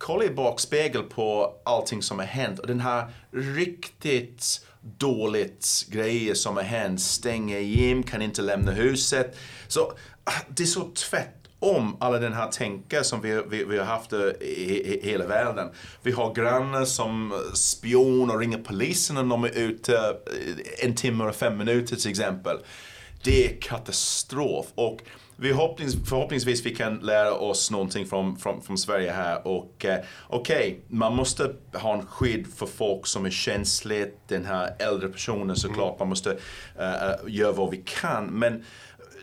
kolla 0.00 0.24
i 0.24 0.30
bakspegel 0.30 1.02
på 1.02 1.54
allting 1.64 2.02
som 2.02 2.18
har 2.18 2.26
hänt 2.26 2.58
och 2.58 2.66
den 2.66 2.80
här 2.80 3.10
riktigt 3.30 4.66
dåligt 4.82 5.86
grejer 5.88 6.34
som 6.34 6.56
har 6.56 6.62
hänt. 6.62 7.00
Stänger 7.00 7.58
gym, 7.58 8.02
kan 8.02 8.22
inte 8.22 8.42
lämna 8.42 8.72
huset. 8.72 9.36
Så 9.68 9.80
ah, 10.24 10.40
det 10.48 10.62
är 10.62 10.66
så 10.66 10.90
tvärtom 10.94 11.96
alla 12.00 12.18
den 12.18 12.32
här 12.32 12.50
tänker 12.50 13.02
som 13.02 13.20
vi, 13.20 13.42
vi, 13.48 13.64
vi 13.64 13.78
har 13.78 13.84
haft 13.84 14.12
eh, 14.12 14.20
i, 14.40 14.44
i, 14.44 15.00
i 15.06 15.10
hela 15.10 15.26
världen. 15.26 15.68
Vi 16.02 16.12
har 16.12 16.34
grannar 16.34 16.84
som 16.84 17.32
spion 17.54 18.30
och 18.30 18.38
ringer 18.38 18.58
polisen 18.58 19.14
när 19.14 19.22
de 19.22 19.44
är 19.44 19.58
ute 19.58 19.96
eh, 19.96 20.84
en 20.84 20.94
timme 20.94 21.24
och 21.24 21.34
fem 21.34 21.58
minuter 21.58 21.96
till 21.96 22.10
exempel 22.10 22.56
det 23.22 23.46
är 23.46 23.60
katastrof. 23.60 24.66
Och 24.74 25.02
vi 25.36 25.52
hoppas, 25.52 25.96
förhoppningsvis 26.08 26.66
vi 26.66 26.74
kan 26.74 26.98
lära 26.98 27.34
oss 27.34 27.70
någonting 27.70 28.06
från, 28.06 28.36
från, 28.36 28.62
från 28.62 28.78
Sverige 28.78 29.10
här. 29.10 29.46
Och 29.46 29.84
eh, 29.84 29.98
okej, 30.26 30.56
okay, 30.56 30.76
man 30.88 31.16
måste 31.16 31.54
ha 31.74 31.94
en 31.94 32.06
skydd 32.06 32.46
för 32.56 32.66
folk 32.66 33.06
som 33.06 33.26
är 33.26 33.30
känsligt, 33.30 34.18
den 34.28 34.44
här 34.44 34.76
äldre 34.78 35.08
personen 35.08 35.56
såklart. 35.56 35.88
Mm. 35.88 35.98
Man 35.98 36.08
måste 36.08 36.30
uh, 36.30 37.34
göra 37.34 37.52
vad 37.52 37.70
vi 37.70 37.82
kan. 38.00 38.26
Men 38.26 38.64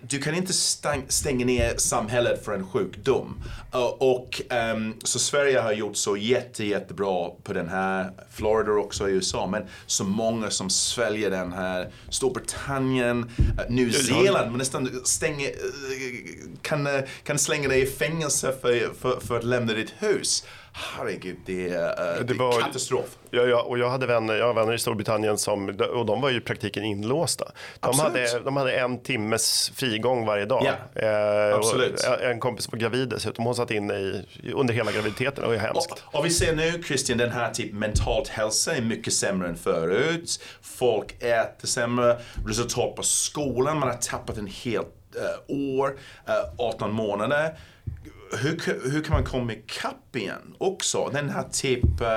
du 0.01 0.19
kan 0.19 0.35
inte 0.35 0.53
stäng, 0.53 1.03
stänga 1.07 1.45
ner 1.45 1.77
samhället 1.77 2.45
för 2.45 2.53
en 2.53 2.67
sjukdom. 2.67 3.43
Uh, 3.75 3.81
och 3.81 4.41
um, 4.73 4.95
så 5.03 5.19
Sverige 5.19 5.59
har 5.59 5.71
gjort 5.71 5.97
så 5.97 6.17
jätte, 6.17 6.65
jättebra 6.65 7.29
på 7.43 7.53
den 7.53 7.69
här, 7.69 8.11
Florida 8.31 8.71
också 8.71 9.09
i 9.09 9.11
USA, 9.11 9.47
men 9.47 9.63
så 9.85 10.03
många 10.03 10.49
som 10.49 10.69
sväljer 10.69 11.29
den 11.29 11.53
här. 11.53 11.91
Storbritannien, 12.09 13.23
uh, 13.23 13.69
New 13.69 13.91
Zeeland, 13.91 14.49
man 14.49 14.57
nästan 14.57 15.01
stänger, 15.03 15.47
uh, 15.47 15.53
kan, 16.61 16.87
kan 17.23 17.39
slänga 17.39 17.69
dig 17.69 17.81
i 17.81 17.85
fängelse 17.85 18.53
för, 18.61 18.93
för, 19.01 19.19
för 19.19 19.37
att 19.37 19.43
lämna 19.43 19.73
ditt 19.73 19.93
hus. 19.99 20.43
Herregud, 20.79 21.37
det 21.45 21.69
är, 21.69 22.19
uh, 22.19 22.25
det 22.25 22.33
var, 22.33 22.61
katastrof. 22.61 23.17
Ja, 23.29 23.41
ja, 23.41 23.61
och 23.61 23.79
jag 23.79 23.89
hade 23.89 24.07
vänner, 24.07 24.35
jag 24.35 24.45
har 24.45 24.53
vänner 24.53 24.73
i 24.73 24.79
Storbritannien 24.79 25.37
som, 25.37 25.69
och 25.93 26.05
de 26.05 26.21
var 26.21 26.29
ju 26.29 26.37
i 26.37 26.41
praktiken 26.41 26.83
inlåsta. 26.83 27.51
De, 27.79 27.99
hade, 27.99 28.39
de 28.39 28.57
hade 28.57 28.71
en 28.71 29.03
timmes 29.03 29.71
frigång 29.75 30.25
varje 30.25 30.45
dag. 30.45 30.65
Ja, 30.65 31.01
eh, 31.01 31.55
absolut. 31.55 32.03
en 32.21 32.39
kompis 32.39 32.71
var 32.71 32.79
gravid 32.79 33.09
dessutom, 33.09 33.45
hon 33.45 33.55
satt 33.55 33.71
inne 33.71 33.93
i, 33.93 34.25
under 34.53 34.73
hela 34.73 34.91
graviditeten, 34.91 35.41
det 35.41 35.47
var 35.47 35.53
ju 35.53 35.59
hemskt. 35.59 35.91
Och, 35.91 36.15
och, 36.19 36.25
vi 36.25 36.29
ser 36.29 36.55
nu 36.55 36.83
Christian, 36.83 37.17
den 37.17 37.31
här 37.31 37.51
typ 37.51 37.73
mentalt 37.73 38.27
hälsa 38.27 38.75
är 38.75 38.81
mycket 38.81 39.13
sämre 39.13 39.47
än 39.47 39.57
förut. 39.57 40.43
Folk 40.61 41.23
äter 41.23 41.67
sämre, 41.67 42.17
resultat 42.47 42.95
på 42.95 43.03
skolan, 43.03 43.79
man 43.79 43.89
har 43.89 43.95
tappat 43.95 44.37
en 44.37 44.47
helt 44.47 44.87
uh, 45.15 45.55
år, 45.55 45.87
uh, 45.87 46.67
18 46.67 46.93
månader 46.93 47.57
hur, 48.31 48.89
hur 48.91 49.03
kan 49.03 49.13
man 49.13 49.23
komma 49.23 49.53
ikapp 49.53 50.15
igen 50.15 50.55
också? 50.57 51.09
Den 51.13 51.29
här 51.29 51.43
typ 51.43 51.83
uh, 51.83 52.07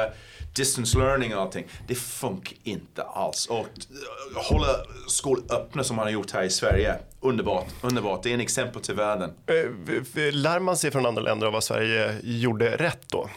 distance 0.55 0.99
learning 0.99 1.37
och 1.37 1.43
allting. 1.43 1.67
Det 1.89 1.95
funkar 1.95 2.57
inte 2.63 3.03
alls. 3.03 3.47
Och 3.47 3.57
uh, 3.57 4.43
hålla 4.51 4.67
skolor 5.09 5.45
öppna 5.51 5.85
som 5.85 5.97
man 5.97 6.05
har 6.05 6.13
gjort 6.13 6.31
här 6.31 6.43
i 6.43 6.51
Sverige. 6.51 6.99
Underbart, 7.21 7.67
underbart. 7.83 8.23
Det 8.23 8.31
är 8.31 8.35
en 8.35 8.41
exempel 8.41 8.83
till 8.83 8.95
världen. 8.95 9.31
Uh, 9.51 10.33
lär 10.33 10.61
man 10.61 10.77
sig 10.77 10.91
från 10.91 11.07
andra 11.07 11.23
länder 11.23 11.47
av 11.47 11.53
vad 11.53 11.65
Sverige 11.65 12.17
gjorde 12.23 12.77
rätt 12.77 13.09
då? 13.09 13.31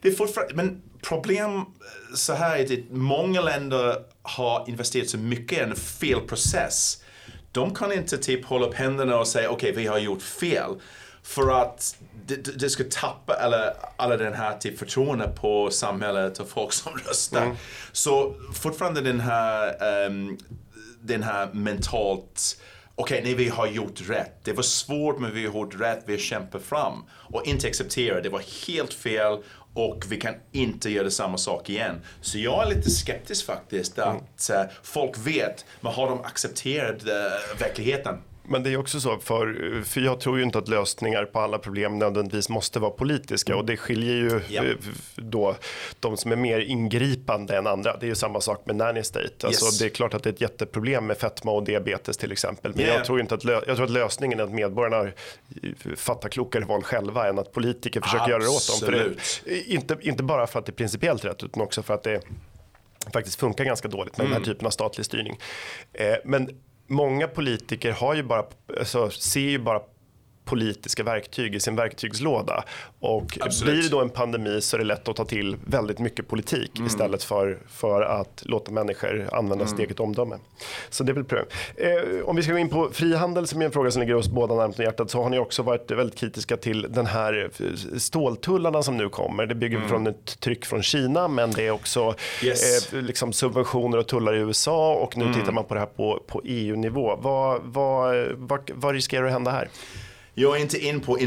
Det 0.00 0.08
är 0.08 0.12
fortfarande, 0.12 0.54
men 0.54 0.82
problem 1.02 1.64
så 2.14 2.32
här 2.32 2.56
är 2.56 2.68
det 2.68 2.90
många 2.90 3.40
länder 3.40 3.96
har 4.22 4.64
investerat 4.68 5.08
så 5.08 5.18
mycket 5.18 5.58
i 5.58 5.60
en 5.60 5.76
fel 5.76 6.20
process. 6.20 7.02
De 7.52 7.74
kan 7.74 7.92
inte 7.92 8.18
typ 8.18 8.44
hålla 8.44 8.66
upp 8.66 8.74
händerna 8.74 9.18
och 9.18 9.28
säga 9.28 9.50
okej, 9.50 9.70
okay, 9.70 9.82
vi 9.82 9.88
har 9.88 9.98
gjort 9.98 10.22
fel. 10.22 10.80
För 11.28 11.62
att 11.62 11.96
det, 12.26 12.36
det 12.36 12.70
ska 12.70 12.84
tappa 12.90 13.34
alla, 13.34 13.72
alla 13.96 14.16
den 14.16 14.34
här 14.34 14.58
typ 14.58 14.78
förtroende 14.78 15.28
på 15.28 15.70
samhället 15.70 16.38
och 16.38 16.48
folk 16.48 16.72
som 16.72 16.92
röstar. 17.08 17.42
Mm. 17.42 17.56
Så 17.92 18.34
fortfarande 18.54 19.00
den 19.00 19.20
här, 19.20 20.06
um, 20.06 20.38
den 21.00 21.22
här 21.22 21.48
mentalt 21.52 22.60
okej, 22.94 23.18
okay, 23.18 23.24
nej, 23.24 23.34
vi 23.34 23.48
har 23.48 23.66
gjort 23.66 24.08
rätt. 24.08 24.44
Det 24.44 24.52
var 24.52 24.62
svårt, 24.62 25.18
men 25.18 25.34
vi 25.34 25.46
har 25.46 25.54
gjort 25.54 25.80
rätt. 25.80 26.02
Vi 26.06 26.12
har 26.12 26.20
kämpat 26.20 26.62
fram. 26.62 27.04
Och 27.10 27.46
inte 27.46 27.66
acceptera, 27.68 28.20
det 28.20 28.28
var 28.28 28.66
helt 28.66 28.94
fel 28.94 29.42
och 29.74 30.04
vi 30.08 30.20
kan 30.20 30.34
inte 30.52 30.90
göra 30.90 31.10
samma 31.10 31.38
sak 31.38 31.70
igen. 31.70 32.00
Så 32.20 32.38
jag 32.38 32.66
är 32.66 32.76
lite 32.76 32.90
skeptisk 32.90 33.46
faktiskt 33.46 33.98
att 33.98 34.50
mm. 34.50 34.68
folk 34.82 35.18
vet, 35.18 35.64
men 35.80 35.92
har 35.92 36.08
de 36.08 36.20
accepterat 36.20 37.02
uh, 37.04 37.58
verkligheten? 37.58 38.18
Men 38.48 38.62
det 38.62 38.72
är 38.72 38.76
också 38.76 39.00
så, 39.00 39.18
för, 39.18 39.82
för 39.84 40.00
jag 40.00 40.20
tror 40.20 40.38
ju 40.38 40.44
inte 40.44 40.58
att 40.58 40.68
lösningar 40.68 41.24
på 41.24 41.40
alla 41.40 41.58
problem 41.58 41.98
nödvändigtvis 41.98 42.48
måste 42.48 42.80
vara 42.80 42.90
politiska 42.90 43.56
och 43.56 43.64
det 43.64 43.76
skiljer 43.76 44.14
ju 44.14 44.40
ja. 44.48 44.62
då 45.16 45.56
de 46.00 46.16
som 46.16 46.32
är 46.32 46.36
mer 46.36 46.60
ingripande 46.60 47.56
än 47.56 47.66
andra. 47.66 47.96
Det 47.96 48.06
är 48.06 48.08
ju 48.08 48.14
samma 48.14 48.40
sak 48.40 48.66
med 48.66 48.76
nanny 48.76 49.02
state. 49.02 49.46
Alltså, 49.46 49.64
yes. 49.64 49.78
Det 49.78 49.84
är 49.84 49.88
klart 49.88 50.14
att 50.14 50.22
det 50.22 50.30
är 50.30 50.32
ett 50.32 50.40
jätteproblem 50.40 51.06
med 51.06 51.18
fetma 51.18 51.52
och 51.52 51.64
diabetes 51.64 52.16
till 52.16 52.32
exempel. 52.32 52.72
Men 52.74 52.84
yeah. 52.84 52.96
jag, 52.96 53.04
tror 53.04 53.20
inte 53.20 53.34
att 53.34 53.44
jag 53.44 53.64
tror 53.64 53.84
att 53.84 53.90
lösningen 53.90 54.40
är 54.40 54.44
att 54.44 54.50
medborgarna 54.50 55.10
fattar 55.96 56.28
klokare 56.28 56.64
val 56.64 56.82
själva 56.82 57.28
än 57.28 57.38
att 57.38 57.52
politiker 57.52 58.00
försöker 58.00 58.34
Absolut. 58.34 58.42
göra 58.42 58.42
det 58.42 58.56
åt 58.56 58.68
dem. 58.68 58.86
För 58.86 59.50
det, 59.50 59.62
inte, 59.62 59.96
inte 60.00 60.22
bara 60.22 60.46
för 60.46 60.58
att 60.58 60.66
det 60.66 60.70
är 60.70 60.74
principiellt 60.74 61.24
rätt 61.24 61.44
utan 61.44 61.62
också 61.62 61.82
för 61.82 61.94
att 61.94 62.02
det 62.02 62.22
faktiskt 63.12 63.40
funkar 63.40 63.64
ganska 63.64 63.88
dåligt 63.88 64.18
med 64.18 64.24
mm. 64.24 64.32
den 64.32 64.42
här 64.42 64.46
mm. 64.46 64.54
typen 64.54 64.66
av 64.66 64.70
statlig 64.70 65.06
styrning. 65.06 65.38
Eh, 65.92 66.16
men 66.24 66.50
många 66.88 67.28
politiker 67.28 67.92
har 67.92 68.14
ju 68.14 68.22
bara, 68.22 68.44
alltså, 68.78 69.10
ser 69.10 69.40
ju 69.40 69.58
bara 69.58 69.80
politiska 70.48 71.02
verktyg 71.02 71.54
i 71.54 71.60
sin 71.60 71.76
verktygslåda. 71.76 72.64
Och 73.00 73.38
Absolut. 73.40 73.74
blir 73.74 73.82
det 73.82 73.88
då 73.88 74.00
en 74.00 74.10
pandemi 74.10 74.60
så 74.60 74.76
är 74.76 74.78
det 74.78 74.84
lätt 74.84 75.08
att 75.08 75.16
ta 75.16 75.24
till 75.24 75.56
väldigt 75.66 75.98
mycket 75.98 76.28
politik 76.28 76.70
mm. 76.76 76.86
istället 76.86 77.24
för, 77.24 77.58
för 77.68 78.02
att 78.02 78.42
låta 78.44 78.70
människor 78.70 79.28
använda 79.32 79.64
mm. 79.64 79.68
sitt 79.68 79.78
eget 79.78 80.00
omdöme. 80.00 80.36
Så 80.90 81.04
det 81.04 81.12
är 81.12 81.14
väl 81.14 81.24
problem. 81.24 81.46
Eh, 81.76 82.24
om 82.24 82.36
vi 82.36 82.42
ska 82.42 82.52
gå 82.52 82.58
in 82.58 82.68
på 82.68 82.90
frihandel 82.92 83.46
som 83.46 83.60
är 83.60 83.66
en 83.66 83.72
fråga 83.72 83.90
som 83.90 84.00
ligger 84.00 84.14
oss 84.14 84.28
båda 84.28 84.54
närmast 84.54 84.78
om 84.78 84.84
hjärtat 84.84 85.10
så 85.10 85.22
har 85.22 85.30
ni 85.30 85.38
också 85.38 85.62
varit 85.62 85.90
väldigt 85.90 86.18
kritiska 86.18 86.56
till 86.56 86.86
den 86.90 87.06
här 87.06 87.50
ståltullarna 87.98 88.82
som 88.82 88.96
nu 88.96 89.08
kommer. 89.08 89.46
Det 89.46 89.54
bygger 89.54 89.76
mm. 89.76 89.88
från 89.88 90.06
ett 90.06 90.40
tryck 90.40 90.66
från 90.66 90.82
Kina 90.82 91.28
men 91.28 91.52
det 91.52 91.66
är 91.66 91.70
också 91.70 92.14
yes. 92.42 92.92
eh, 92.92 93.02
liksom 93.02 93.32
subventioner 93.32 93.98
och 93.98 94.06
tullar 94.06 94.34
i 94.34 94.38
USA 94.38 94.94
och 94.94 95.16
nu 95.16 95.24
mm. 95.24 95.34
tittar 95.34 95.52
man 95.52 95.64
på 95.64 95.74
det 95.74 95.80
här 95.80 95.86
på, 95.86 96.22
på 96.26 96.42
EU-nivå. 96.44 97.16
Vad, 97.16 97.60
vad, 97.64 98.28
vad, 98.36 98.70
vad 98.74 98.94
riskerar 98.94 99.26
att 99.26 99.32
hända 99.32 99.50
här? 99.50 99.68
Jag 100.40 100.56
är 100.56 100.60
inte 100.60 100.78
in 100.78 101.00
på 101.00 101.18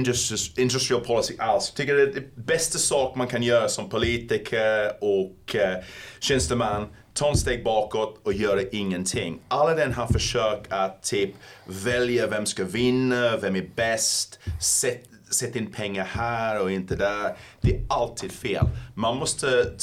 industrial 0.58 1.02
policy 1.02 1.36
alls. 1.40 1.68
Jag 1.68 1.76
tycker 1.76 1.96
det 1.96 2.02
är 2.02 2.14
det 2.14 2.36
bästa 2.36 2.78
sak 2.78 3.16
man 3.16 3.28
kan 3.28 3.44
göra 3.44 3.70
som 3.70 3.90
politiker 3.90 4.92
och 5.02 5.56
eh, 5.56 5.84
tjänsteman. 6.20 6.88
Ta 7.14 7.30
en 7.30 7.38
steg 7.38 7.64
bakåt 7.64 8.22
och 8.24 8.34
göra 8.34 8.62
ingenting. 8.72 9.42
Alla 9.48 9.76
den 9.76 9.94
här 9.94 10.08
försök 10.08 10.66
att 10.70 11.04
typ 11.04 11.30
välja 11.66 12.28
vem 12.28 12.46
ska 12.46 12.64
vinna, 12.64 13.38
vem 13.38 13.56
är 13.56 13.70
bäst, 13.76 14.40
sätt, 14.62 15.04
sätt 15.32 15.56
in 15.56 15.72
pengar 15.72 16.06
här 16.06 16.62
och 16.62 16.72
inte 16.72 16.96
där. 16.96 17.38
Det 17.62 17.76
är 17.76 17.86
alltid 17.90 18.32
fel. 18.32 18.66
Man 18.96 19.18
måste 19.18 19.78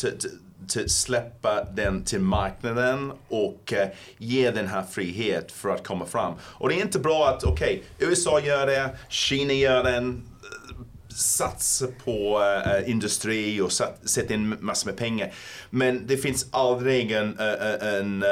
att 0.76 0.90
släppa 0.90 1.64
den 1.64 2.04
till 2.04 2.20
marknaden 2.20 3.12
och 3.28 3.72
eh, 3.72 3.88
ge 4.18 4.50
den 4.50 4.66
här 4.66 4.83
frihet 4.83 5.52
för 5.52 5.68
att 5.68 5.87
komma 5.87 6.07
fram. 6.07 6.35
Och 6.42 6.68
det 6.68 6.74
är 6.74 6.83
inte 6.83 6.98
bra 6.98 7.28
att, 7.28 7.44
okej, 7.44 7.83
okay, 7.96 8.09
USA 8.09 8.40
gör 8.40 8.66
det, 8.66 8.90
Kina 9.09 9.52
gör 9.52 9.85
den, 9.85 10.09
eh, 10.09 10.76
satsa 11.14 11.87
på 12.04 12.40
uh, 12.40 12.90
industri 12.90 13.61
och 13.61 13.72
sätta 14.04 14.35
in 14.35 14.57
massor 14.61 14.90
med 14.90 14.96
pengar. 14.98 15.33
Men 15.70 16.07
det 16.07 16.16
finns 16.16 16.46
aldrig 16.50 17.12
en, 17.12 17.38
en, 17.38 18.22
en 18.22 18.24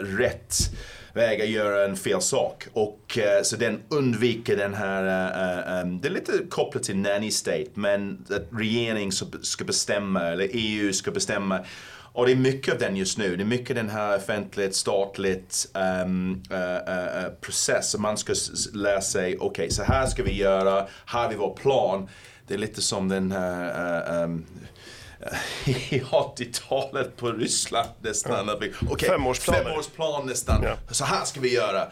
rätt 0.00 0.54
väga 1.14 1.44
göra 1.44 1.84
en 1.84 1.96
fel 1.96 2.20
sak. 2.20 2.66
Och 2.72 3.18
uh, 3.18 3.42
så 3.42 3.56
den 3.56 3.80
undviker 3.88 4.56
den 4.56 4.74
här, 4.74 5.02
uh, 5.02 5.82
um, 5.82 6.00
det 6.00 6.08
är 6.08 6.12
lite 6.12 6.32
kopplat 6.48 6.82
till 6.82 6.96
nanny 6.96 7.30
state, 7.30 7.70
men 7.74 8.26
att 8.30 8.48
regeringen 8.52 9.12
ska 9.42 9.64
bestämma, 9.64 10.22
eller 10.22 10.48
EU 10.52 10.92
ska 10.92 11.10
bestämma 11.10 11.64
och 12.12 12.26
det 12.26 12.32
är 12.32 12.36
mycket 12.36 12.74
av 12.74 12.80
den 12.80 12.96
just 12.96 13.18
nu. 13.18 13.36
Det 13.36 13.42
är 13.42 13.46
mycket 13.46 13.76
den 13.76 13.88
här 13.88 14.16
offentligt, 14.16 14.74
statligt 14.74 15.68
um, 16.04 16.42
uh, 16.50 16.58
uh, 16.58 17.30
process. 17.40 17.96
Man 17.98 18.16
ska 18.16 18.34
lära 18.74 19.00
sig, 19.00 19.36
okej, 19.36 19.46
okay, 19.46 19.70
så 19.70 19.82
här 19.82 20.06
ska 20.06 20.22
vi 20.22 20.32
göra, 20.32 20.86
här 21.06 21.22
har 21.22 21.28
vi 21.28 21.36
vår 21.36 21.56
plan. 21.56 22.08
Det 22.46 22.54
är 22.54 22.58
lite 22.58 22.82
som 22.82 23.08
den 23.08 23.32
här 23.32 24.22
um, 24.24 24.44
i 25.64 26.00
80-talet 26.00 27.16
på 27.16 27.32
Ryssland 27.32 27.88
nästan. 28.00 28.48
Ja. 28.48 28.88
Okay, 28.90 29.08
Femårsplaner. 29.08 29.64
Femårsplan 29.64 30.26
nästan. 30.26 30.62
Ja. 30.62 30.76
Så 30.90 31.04
här 31.04 31.24
ska 31.24 31.40
vi 31.40 31.54
göra. 31.54 31.86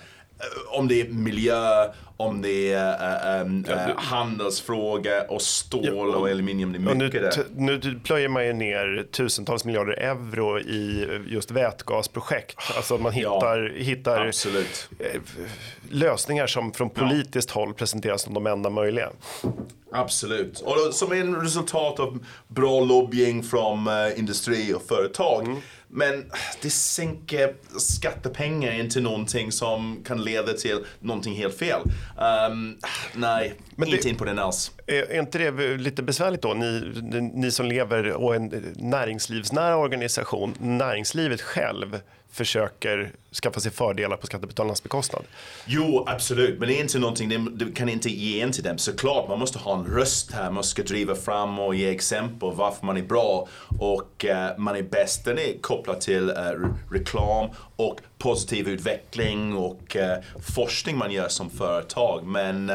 Om 0.68 0.88
det 0.88 1.00
är 1.00 1.08
miljö, 1.08 1.92
om 2.16 2.42
det 2.42 2.72
är 2.72 3.40
äh, 3.68 3.90
äh, 3.90 3.96
handelsfråga 3.96 5.22
och 5.22 5.42
stål 5.42 5.84
ja, 5.84 5.92
och, 5.92 6.14
och 6.14 6.28
aluminium. 6.28 6.72
Det 6.72 6.90
är 6.90 6.94
mycket 6.94 7.38
nu, 7.56 7.80
nu 7.82 8.00
plöjer 8.04 8.28
man 8.28 8.46
ju 8.46 8.52
ner 8.52 9.06
tusentals 9.12 9.64
miljarder 9.64 9.92
euro 9.92 10.60
i 10.60 11.08
just 11.26 11.50
vätgasprojekt. 11.50 12.58
Alltså 12.76 12.98
man 12.98 13.12
hittar, 13.12 13.74
ja, 13.76 13.84
hittar 13.84 14.26
eh, 14.26 15.20
lösningar 15.90 16.46
som 16.46 16.72
från 16.72 16.90
politiskt 16.90 17.50
håll 17.50 17.74
presenteras 17.74 18.22
som 18.22 18.34
de 18.34 18.46
enda 18.46 18.70
möjliga. 18.70 19.10
Absolut. 19.92 20.60
Och 20.60 20.94
som 20.94 21.12
en 21.12 21.36
resultat 21.36 22.00
av 22.00 22.24
bra 22.48 22.80
lobbying 22.80 23.42
från 23.42 23.88
uh, 23.88 24.18
industri 24.18 24.74
och 24.74 24.82
företag. 24.82 25.44
Mm. 25.44 25.58
Men 25.88 26.30
det 26.62 26.70
sänker 26.70 27.54
skattepengar 27.78 28.72
inte 28.72 29.00
någonting 29.00 29.52
som 29.52 30.02
kan 30.04 30.22
leda 30.24 30.52
till 30.52 30.84
någonting 31.00 31.34
helt 31.34 31.58
fel. 31.58 31.80
Um, 32.50 32.78
nej, 33.14 33.54
Men 33.76 33.88
inte 33.88 34.02
det, 34.02 34.08
in 34.08 34.16
på 34.16 34.24
den 34.24 34.38
alls. 34.38 34.72
Är 34.86 35.18
inte 35.18 35.38
det 35.38 35.76
lite 35.76 36.02
besvärligt 36.02 36.42
då? 36.42 36.54
Ni, 36.54 36.92
ni 37.34 37.50
som 37.50 37.66
lever 37.66 38.12
och 38.12 38.34
en 38.34 38.74
näringslivsnära 38.76 39.76
organisation, 39.76 40.54
näringslivet 40.60 41.40
själv 41.40 42.00
försöker 42.30 43.12
skaffa 43.42 43.60
sig 43.60 43.72
fördelar 43.72 44.16
på 44.16 44.26
skattebetalarnas 44.26 44.82
bekostnad. 44.82 45.22
Jo, 45.66 46.04
absolut. 46.06 46.58
Men 46.58 46.68
det 46.68 46.74
är 46.74 46.80
inte 46.80 46.98
någonting, 46.98 47.58
du 47.58 47.72
kan 47.72 47.88
inte 47.88 48.10
ge 48.10 48.42
in 48.42 48.52
till 48.52 48.62
dem. 48.62 48.78
Såklart, 48.78 49.28
man 49.28 49.38
måste 49.38 49.58
ha 49.58 49.78
en 49.78 49.84
röst 49.84 50.32
här. 50.32 50.50
Man 50.50 50.64
ska 50.64 50.82
driva 50.82 51.14
fram 51.14 51.58
och 51.58 51.74
ge 51.74 51.88
exempel 51.88 52.52
varför 52.54 52.86
man 52.86 52.96
är 52.96 53.02
bra 53.02 53.48
och 53.78 54.24
uh, 54.28 54.58
man 54.58 54.76
är 54.76 54.82
bäst. 54.82 55.24
Den 55.24 55.38
är 55.38 55.60
kopplad 55.60 56.00
till 56.00 56.30
uh, 56.30 56.74
reklam 56.90 57.50
och 57.76 58.00
positiv 58.18 58.68
utveckling 58.68 59.56
och 59.56 59.96
uh, 59.96 60.42
forskning 60.54 60.98
man 60.98 61.10
gör 61.10 61.28
som 61.28 61.50
företag. 61.50 62.26
Men 62.26 62.72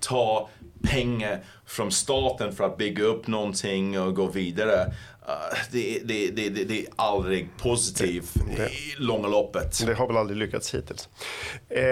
ta 0.00 0.48
pengar 0.82 1.44
från 1.66 1.92
staten 1.92 2.52
för 2.52 2.64
att 2.64 2.76
bygga 2.76 3.04
upp 3.04 3.26
någonting 3.26 4.00
och 4.00 4.14
gå 4.14 4.26
vidare. 4.26 4.94
Uh, 5.28 5.58
det, 5.70 6.00
det, 6.04 6.30
det, 6.30 6.64
det, 6.64 6.80
är 6.80 6.86
aldrig 6.96 7.48
positivt 7.56 8.36
i 8.36 8.94
långa 8.98 9.28
loppet. 9.28 9.86
Det 9.86 9.94
har 9.94 10.06
väl 10.06 10.16
aldrig 10.16 10.38
lyckats 10.38 10.74
hittills. 10.74 11.08
Eh, 11.68 11.82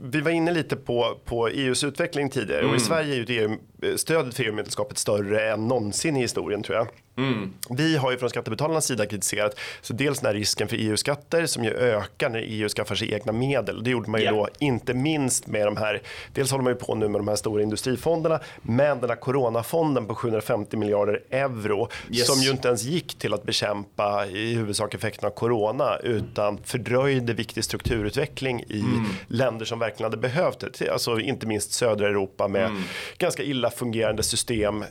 vi 0.00 0.20
var 0.20 0.30
inne 0.30 0.52
lite 0.52 0.76
på, 0.76 1.20
på 1.24 1.48
EUs 1.48 1.84
utveckling 1.84 2.30
tidigare 2.30 2.60
mm. 2.60 2.70
och 2.70 2.76
i 2.76 2.80
mm. 2.80 2.88
Sverige 2.88 3.14
är 3.14 3.30
ju 3.30 3.58
EU, 3.82 3.96
stödet 3.96 4.34
för 4.34 4.44
EU-medlemskapet 4.44 4.98
större 4.98 5.52
än 5.52 5.68
någonsin 5.68 6.16
i 6.16 6.20
historien 6.20 6.62
tror 6.62 6.76
jag. 6.76 6.88
Mm. 7.16 7.52
Vi 7.70 7.96
har 7.96 8.10
ju 8.10 8.18
från 8.18 8.30
skattebetalarnas 8.30 8.86
sida 8.86 9.06
kritiserat 9.06 9.58
så 9.82 9.92
dels 9.92 10.20
den 10.20 10.26
här 10.26 10.34
risken 10.34 10.68
för 10.68 10.76
EU-skatter 10.76 11.46
som 11.46 11.64
ju 11.64 11.70
ökar 11.70 12.28
när 12.28 12.38
EU 12.38 12.68
skaffar 12.68 12.94
sig 12.94 13.14
egna 13.14 13.32
medel. 13.32 13.84
Det 13.84 13.90
gjorde 13.90 14.10
man 14.10 14.20
ju 14.20 14.24
yeah. 14.24 14.36
då 14.36 14.48
inte 14.58 14.94
minst 14.94 15.46
med 15.46 15.66
de 15.66 15.76
här, 15.76 16.02
dels 16.32 16.50
håller 16.50 16.64
man 16.64 16.72
ju 16.72 16.78
på 16.78 16.94
nu 16.94 17.08
med 17.08 17.20
de 17.20 17.28
här 17.28 17.36
stora 17.36 17.62
industrifonderna, 17.62 18.40
men 18.62 19.00
den 19.00 19.10
här 19.10 19.16
coronafonden 19.16 20.06
på 20.06 20.14
750 20.14 20.76
miljarder 20.76 21.22
euro 21.30 21.88
yes. 22.10 22.26
som 22.26 22.42
ju 22.44 22.50
inte 22.50 22.68
ens 22.68 22.82
gick 22.82 23.14
till 23.18 23.34
att 23.34 23.42
bekämpa 23.42 24.26
i 24.26 24.54
huvudsak 24.54 24.94
effekterna 24.94 25.28
av 25.28 25.32
corona 25.32 25.96
utan 25.96 26.58
fördröjde 26.64 27.32
viktig 27.32 27.64
strukturutveckling 27.64 28.64
i 28.68 28.80
mm. 28.80 29.04
länder 29.28 29.64
som 29.64 29.78
verkligen 29.78 30.04
hade 30.12 30.16
behövt 30.16 30.78
det. 30.78 30.88
Alltså 30.88 31.20
inte 31.20 31.46
minst 31.46 31.72
södra 31.72 32.08
Europa 32.08 32.48
med 32.48 32.66
mm. 32.66 32.82
ganska 33.18 33.42
illa 33.42 33.70
fungerande 33.70 34.22
system 34.22 34.82
eh, 34.82 34.88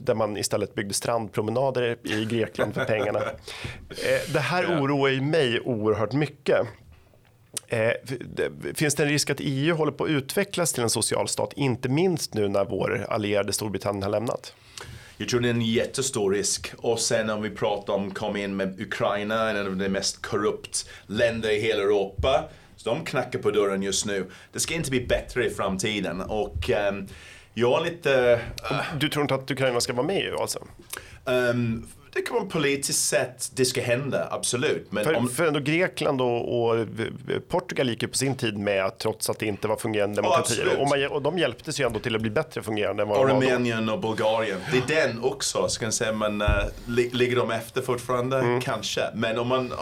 där 0.00 0.14
man 0.14 0.36
istället 0.36 0.74
byggde 0.74 0.94
strandpromenader 0.94 1.96
i 2.02 2.24
Grekland 2.24 2.74
för 2.74 2.84
pengarna. 2.84 3.20
Eh, 3.90 4.32
det 4.32 4.40
här 4.40 4.66
oroar 4.66 5.08
ju 5.08 5.20
mig 5.20 5.60
oerhört 5.60 6.12
mycket. 6.12 6.66
Eh, 7.68 7.92
finns 8.74 8.94
det 8.94 9.02
en 9.02 9.08
risk 9.08 9.30
att 9.30 9.40
EU 9.40 9.74
håller 9.74 9.92
på 9.92 10.04
att 10.04 10.10
utvecklas 10.10 10.72
till 10.72 10.82
en 10.82 10.90
socialstat, 10.90 11.52
inte 11.56 11.88
minst 11.88 12.34
nu 12.34 12.48
när 12.48 12.64
vår 12.64 13.06
allierade 13.08 13.52
Storbritannien 13.52 14.02
har 14.02 14.10
lämnat? 14.10 14.54
Jag 15.20 15.28
tror 15.28 15.40
det 15.40 15.48
är 15.48 15.54
en 15.54 15.62
jättestor 15.62 16.32
risk. 16.32 16.72
Och 16.76 17.00
sen 17.00 17.30
om 17.30 17.42
vi 17.42 17.50
pratar 17.50 17.92
om 17.92 18.10
kom 18.10 18.36
in 18.36 18.56
med 18.56 18.80
Ukraina, 18.80 19.50
en 19.50 19.66
av 19.66 19.76
de 19.76 19.88
mest 19.88 20.22
korrupt 20.22 20.88
länder 21.06 21.50
i 21.50 21.60
hela 21.60 21.82
Europa. 21.82 22.44
Så 22.76 22.90
de 22.90 23.04
knackar 23.04 23.38
på 23.38 23.50
dörren 23.50 23.82
just 23.82 24.06
nu. 24.06 24.30
Det 24.52 24.60
ska 24.60 24.74
inte 24.74 24.90
bli 24.90 25.06
bättre 25.06 25.46
i 25.46 25.50
framtiden. 25.50 26.20
Och 26.20 26.70
um, 26.90 27.06
jag 27.54 27.80
är 27.80 27.90
lite... 27.90 28.40
Uh, 28.70 28.98
du 28.98 29.08
tror 29.08 29.22
inte 29.22 29.34
att 29.34 29.50
Ukraina 29.50 29.80
ska 29.80 29.92
vara 29.92 30.06
med 30.06 30.16
i 30.16 30.20
EU 30.20 30.36
alltså? 30.36 30.66
Um, 31.24 31.86
det 32.12 32.22
kan 32.22 32.36
vara 32.36 32.46
politiskt 32.46 33.08
sett 33.08 33.50
det 33.54 33.64
ska 33.64 33.82
hända, 33.82 34.28
absolut. 34.30 34.92
Men 34.92 35.04
för, 35.04 35.14
om... 35.14 35.28
för 35.28 35.46
ändå 35.46 35.60
Grekland 35.60 36.20
och, 36.20 36.70
och, 36.70 36.86
Portugal 37.48 37.88
gick 37.88 38.02
ju 38.02 38.08
på 38.08 38.16
sin 38.16 38.36
tid 38.36 38.58
med 38.58 38.98
trots 38.98 39.30
att 39.30 39.38
det 39.38 39.46
inte 39.46 39.68
var 39.68 39.76
fungerande 39.76 40.16
demokratier. 40.16 40.66
Oh, 40.66 40.80
och, 40.80 40.88
man, 40.88 41.06
och 41.06 41.22
de 41.22 41.38
hjälptes 41.38 41.80
ju 41.80 41.86
ändå 41.86 41.98
till 41.98 42.14
att 42.14 42.20
bli 42.20 42.30
bättre 42.30 42.62
fungerande 42.62 43.02
än 43.02 43.08
vad 43.08 43.18
och 43.18 43.28
Rumänien 43.28 43.88
och 43.88 44.00
Bulgarien. 44.00 44.58
Det 44.72 44.94
är 44.94 45.06
den 45.06 45.22
också, 45.22 45.68
ska 45.68 45.84
jag 45.84 45.94
säga, 45.94 46.12
men 46.12 46.42
uh, 46.42 46.48
ligger 47.12 47.36
de 47.36 47.50
efter 47.50 47.82
fortfarande? 47.82 48.38
Mm. 48.38 48.60
Kanske. 48.60 49.00
Men 49.14 49.38
om 49.38 49.48
man 49.48 49.72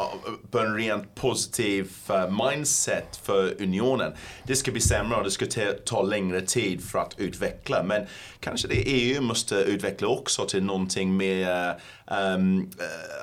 på 0.50 0.58
en 0.58 0.76
rent 0.76 1.14
positiv 1.14 1.92
uh, 2.10 2.48
mindset 2.48 3.20
för 3.22 3.62
unionen. 3.62 4.12
Det 4.42 4.56
ska 4.56 4.70
bli 4.70 4.80
sämre 4.80 5.16
och 5.16 5.24
det 5.24 5.30
ska 5.30 5.46
ta 5.84 6.02
längre 6.02 6.40
tid 6.40 6.84
för 6.84 6.98
att 6.98 7.14
utveckla. 7.18 7.82
Men 7.82 8.06
kanske 8.40 8.68
det 8.68 8.74
EU 8.74 9.20
måste 9.20 9.54
utveckla 9.54 10.08
också 10.08 10.44
till 10.44 10.62
någonting 10.62 11.16
mer 11.16 11.74
um, 12.10 12.70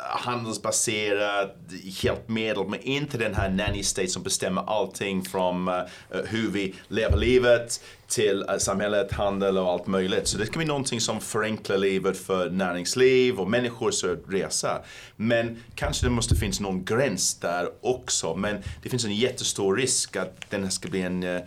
handelsbaserad 0.04 1.52
hjälpmedel 1.84 2.67
men 2.67 2.82
inte 2.82 3.17
den 3.17 3.36
här 3.36 3.50
nanny 3.50 3.84
state 3.84 4.08
som 4.08 4.24
bestämmer 4.24 4.63
allting 4.67 5.24
från 5.24 5.67
uh, 5.67 5.84
hur 6.26 6.52
vi 6.52 6.76
lever 6.88 7.17
livet 7.17 7.84
till 8.08 8.45
uh, 8.50 8.58
samhället, 8.58 9.12
handel 9.12 9.58
och 9.58 9.71
allt 9.71 9.88
möjligt. 9.88 10.28
Så 10.28 10.38
det 10.38 10.45
ska 10.45 10.58
bli 10.58 10.65
någonting 10.65 11.02
som 11.02 11.21
förenklar 11.21 11.78
livet 11.78 12.17
för 12.17 12.50
näringsliv 12.50 13.39
och 13.39 13.50
människor 13.50 13.91
som 13.91 14.17
resa. 14.28 14.82
Men 15.15 15.63
kanske 15.76 16.06
det 16.06 16.10
måste 16.10 16.36
finnas 16.36 16.60
någon 16.60 16.86
gräns 16.86 17.39
där 17.39 17.69
också. 17.82 18.36
Men 18.36 18.63
det 18.84 18.89
finns 18.89 19.06
en 19.06 19.15
jättestor 19.15 19.76
risk 19.76 20.15
att 20.15 20.50
den 20.50 20.71
ska 20.71 20.89
bli 20.89 21.02
en 21.02 21.24
uh, 21.24 21.41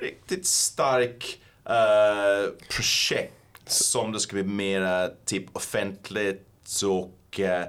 riktigt 0.00 0.46
stark 0.46 1.38
projekt 2.68 3.32
som 3.66 4.12
det 4.12 4.20
ska 4.20 4.34
bli 4.34 4.42
mera 4.42 5.08
typ 5.24 5.44
offentligt 5.52 6.53
och 6.82 7.40
eh, 7.40 7.64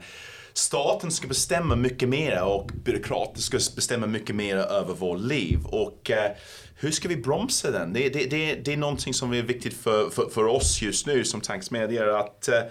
staten 0.53 1.11
ska 1.11 1.27
bestämma 1.27 1.75
mycket 1.75 2.09
mer 2.09 2.43
och 2.43 2.71
byråkrater 2.83 3.41
ska 3.41 3.57
bestämma 3.75 4.07
mycket 4.07 4.35
mer 4.35 4.55
över 4.55 4.93
vårt 4.93 5.19
liv. 5.19 5.59
Och 5.65 6.11
eh, 6.11 6.31
hur 6.75 6.91
ska 6.91 7.07
vi 7.07 7.17
bromsa 7.17 7.71
den? 7.71 7.93
Det, 7.93 8.09
det, 8.09 8.25
det, 8.25 8.55
det 8.55 8.73
är 8.73 8.77
någonting 8.77 9.13
som 9.13 9.33
är 9.33 9.41
viktigt 9.41 9.73
för, 9.73 10.09
för, 10.09 10.29
för 10.29 10.45
oss 10.45 10.81
just 10.81 11.07
nu 11.07 11.23
som 11.23 11.41
tankesmedjare 11.41 12.19
att 12.19 12.47
eh, 12.47 12.61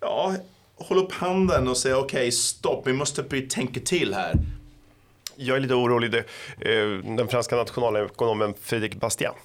ja, 0.00 0.34
hålla 0.76 1.00
upp 1.00 1.12
handen 1.12 1.68
och 1.68 1.76
säga 1.76 1.98
okej, 1.98 2.18
okay, 2.18 2.32
stopp, 2.32 2.86
vi 2.86 2.92
måste 2.92 3.22
tänka 3.22 3.80
till 3.80 4.14
här. 4.14 4.34
Jag 5.36 5.56
är 5.56 5.60
lite 5.60 5.74
orolig. 5.74 6.24
Den 7.16 7.28
franska 7.28 7.56
nationalekonomen 7.56 8.54
Frédéric 8.54 8.98
Bastiat 8.98 9.36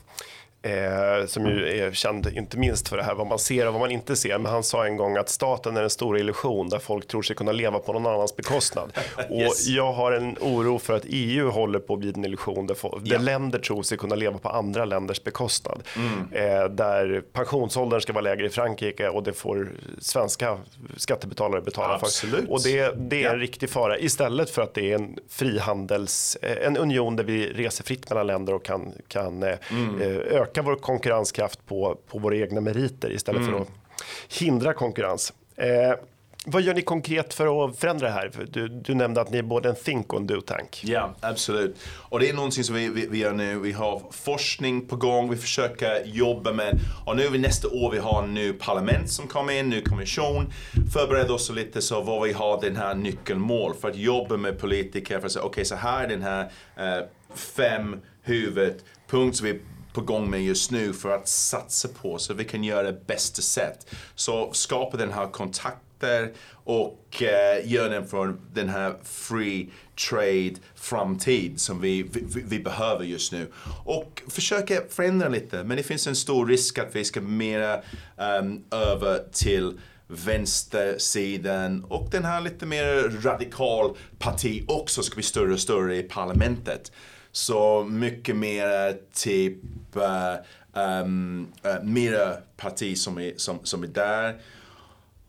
Eh, 0.62 1.26
som 1.26 1.46
ju 1.46 1.80
är 1.80 1.92
känd 1.92 2.28
inte 2.28 2.58
minst 2.58 2.88
för 2.90 2.98
det 2.98 3.04
här 3.04 3.16
vad 3.16 3.28
man 3.28 3.40
ser 3.40 3.68
och 3.68 3.74
vad 3.74 3.80
man 3.80 3.92
inte 3.92 4.16
ser. 4.16 4.38
Men 4.38 4.52
han 4.52 4.64
sa 4.64 4.86
en 4.86 4.98
gång 4.98 5.18
att 5.18 5.30
staten 5.30 5.78
är 5.78 5.84
en 5.84 5.90
stor 5.90 6.18
illusion 6.18 6.70
där 6.70 6.80
folk 6.80 7.08
tror 7.08 7.22
sig 7.22 7.36
kunna 7.36 7.52
leva 7.52 7.80
på 7.80 7.94
någon 7.94 8.06
annans 8.06 8.36
bekostnad. 8.36 8.92
yes. 9.32 9.68
Och 9.68 9.72
jag 9.72 9.94
har 9.94 10.12
en 10.12 10.38
oro 10.42 10.80
för 10.80 10.94
att 10.94 11.04
EU 11.06 11.50
håller 11.50 11.80
på 11.80 11.94
att 11.94 12.00
bli 12.00 12.10
en 12.16 12.26
illusion 12.26 12.68
där, 12.68 12.76
folk, 12.76 13.02
ja. 13.06 13.18
där 13.18 13.24
länder 13.24 13.60
tror 13.60 13.84
sig 13.84 13.98
kunna 13.98 14.16
leva 14.16 14.38
på 14.38 14.50
andra 14.50 14.86
länders 14.86 15.24
bekostnad. 15.24 15.84
Mm. 15.96 16.28
Eh, 16.32 16.70
där 16.70 17.24
pensionsåldern 17.34 18.02
ska 18.02 18.14
vara 18.14 18.24
lägre 18.24 18.46
i 18.46 18.50
Frankrike 18.50 19.10
och 19.10 19.24
det 19.24 19.34
får 19.34 19.72
svenska 20.00 20.58
skattebetalare 20.98 21.62
betala 21.62 21.94
Absolut. 21.94 22.46
för. 22.46 22.52
Och 22.52 22.64
det, 22.64 22.94
det 22.98 23.16
är 23.16 23.24
ja. 23.24 23.30
en 23.30 23.40
riktig 23.40 23.70
fara 23.70 23.98
istället 23.98 24.50
för 24.50 24.62
att 24.62 24.74
det 24.74 24.92
är 24.92 24.96
en 24.96 25.20
frihandels, 25.30 26.38
eh, 26.42 26.68
en 26.68 26.78
union 26.78 27.16
där 27.16 27.24
vi 27.24 27.54
reser 27.54 27.84
fritt 27.84 28.10
mellan 28.10 28.28
länder 28.28 28.54
och 28.54 28.66
kan, 28.66 28.92
kan 29.08 29.44
eh, 29.44 29.56
mm. 29.72 30.02
öka 30.32 30.49
öka 30.50 30.62
vår 30.62 30.76
konkurrenskraft 30.76 31.66
på, 31.66 31.98
på 32.08 32.20
våra 32.20 32.36
egna 32.36 32.62
meriter 32.62 33.12
istället 33.12 33.42
mm. 33.42 33.54
för 33.54 33.62
att 33.62 33.70
hindra 34.40 34.74
konkurrens. 34.74 35.34
Eh, 35.56 35.94
vad 36.46 36.62
gör 36.62 36.74
ni 36.74 36.82
konkret 36.82 37.34
för 37.34 37.66
att 37.66 37.80
förändra 37.80 38.08
det 38.08 38.14
här? 38.14 38.32
Du, 38.52 38.68
du 38.68 38.96
nämnde 38.96 39.22
att 39.22 39.32
ni 39.32 39.38
är 39.38 39.44
både 39.44 39.70
en 39.70 39.76
think 39.76 40.14
och 40.14 40.20
en 40.20 40.28
do-tank. 40.28 40.82
Ja, 40.84 41.16
absolut. 41.20 41.78
Och 41.88 42.20
det 42.20 42.30
är 42.30 42.34
någonting 42.34 42.64
som 42.64 42.76
vi, 42.76 42.90
vi, 42.90 43.08
vi, 43.08 43.18
gör 43.18 43.34
nu. 43.34 43.60
Vi 43.60 43.72
har 43.72 44.02
forskning 44.12 44.88
på 44.88 44.96
gång, 44.96 45.30
vi 45.30 45.38
försöker 45.38 46.06
jobba 46.06 46.54
med, 46.54 46.80
och 47.06 47.16
nu 47.16 47.24
är 47.24 47.30
vi 47.30 47.38
nästa 47.38 47.68
år, 47.68 47.92
vi 47.92 47.98
har 47.98 48.28
ny 48.28 48.54
parlament 48.54 49.10
som 49.10 49.28
kommer 49.28 49.54
in, 49.54 49.70
ny 49.70 49.82
kommission. 49.82 50.54
Förbereda 50.94 51.34
oss 51.34 51.50
lite 51.50 51.82
så 51.82 52.02
vad 52.02 52.28
vi 52.28 52.34
har 52.34 52.62
den 52.62 52.76
här 52.76 52.96
nyckelmål 52.96 53.74
för 53.82 53.90
att 53.90 53.98
jobba 53.98 54.38
med 54.38 54.60
politiker 54.60 55.20
för 55.20 55.26
att 55.26 55.32
säga 55.32 55.44
okej 55.44 55.52
okay, 55.52 55.66
så 55.66 55.76
här 55.76 56.04
är 56.04 56.08
den 56.08 56.22
här 56.22 56.52
eh, 56.78 57.06
fem 57.36 58.02
huvudpunkter 58.22 59.44
vi 59.44 59.62
på 59.94 60.02
gång 60.02 60.30
med 60.30 60.44
just 60.44 60.72
nu 60.72 60.94
för 60.94 61.10
att 61.10 61.28
satsa 61.28 61.88
på 62.02 62.18
så 62.18 62.34
vi 62.34 62.44
kan 62.44 62.64
göra 62.64 62.84
det 62.84 63.08
bästa 63.08 63.42
sätt. 63.42 63.88
Så 64.16 64.54
skapa 64.54 64.98
den 64.98 65.12
här 65.12 65.28
kontakter 65.28 66.34
och 66.52 67.24
eh, 67.24 67.72
gör 67.72 67.90
den 67.90 68.08
för 68.08 68.36
den 68.54 68.70
här 68.70 68.96
free 69.04 69.70
trade 70.10 70.56
framtid 70.76 71.60
som 71.60 71.82
vi, 71.82 72.04
vi, 72.04 72.44
vi, 72.46 72.60
behöver 72.60 73.06
just 73.06 73.32
nu. 73.32 73.48
Och 73.86 74.22
försöka 74.28 74.82
förändra 74.90 75.30
lite 75.30 75.64
men 75.64 75.78
det 75.78 75.84
finns 75.84 76.08
en 76.08 76.16
stor 76.16 76.48
risk 76.48 76.78
att 76.78 76.96
vi 76.96 77.06
ska 77.06 77.22
mera 77.22 77.82
um, 78.42 78.64
över 78.72 79.24
till 79.32 79.80
vänstersidan 80.08 81.84
och 81.84 82.10
den 82.12 82.26
här 82.26 82.42
lite 82.42 82.66
mer 82.66 83.22
radikal 83.24 83.98
parti 84.20 84.64
också 84.68 85.04
ska 85.04 85.16
bli 85.16 85.24
större 85.24 85.54
och 85.54 85.60
större 85.60 85.98
i 85.98 86.04
parlamentet. 86.04 86.92
Så 87.32 87.84
mycket 87.84 88.36
mer 88.36 88.98
typ 89.14 89.56
eh, 89.96 90.34
ehm, 90.74 91.48
eh, 91.64 91.72
uh, 91.72 91.76
um, 91.76 91.78
uh, 91.78 91.84
mera 91.84 92.34
parti 92.58 92.98
som 92.98 93.18
är, 93.18 93.34
som, 93.38 93.60
som 93.64 93.84
är 93.84 93.88
där. 93.88 94.42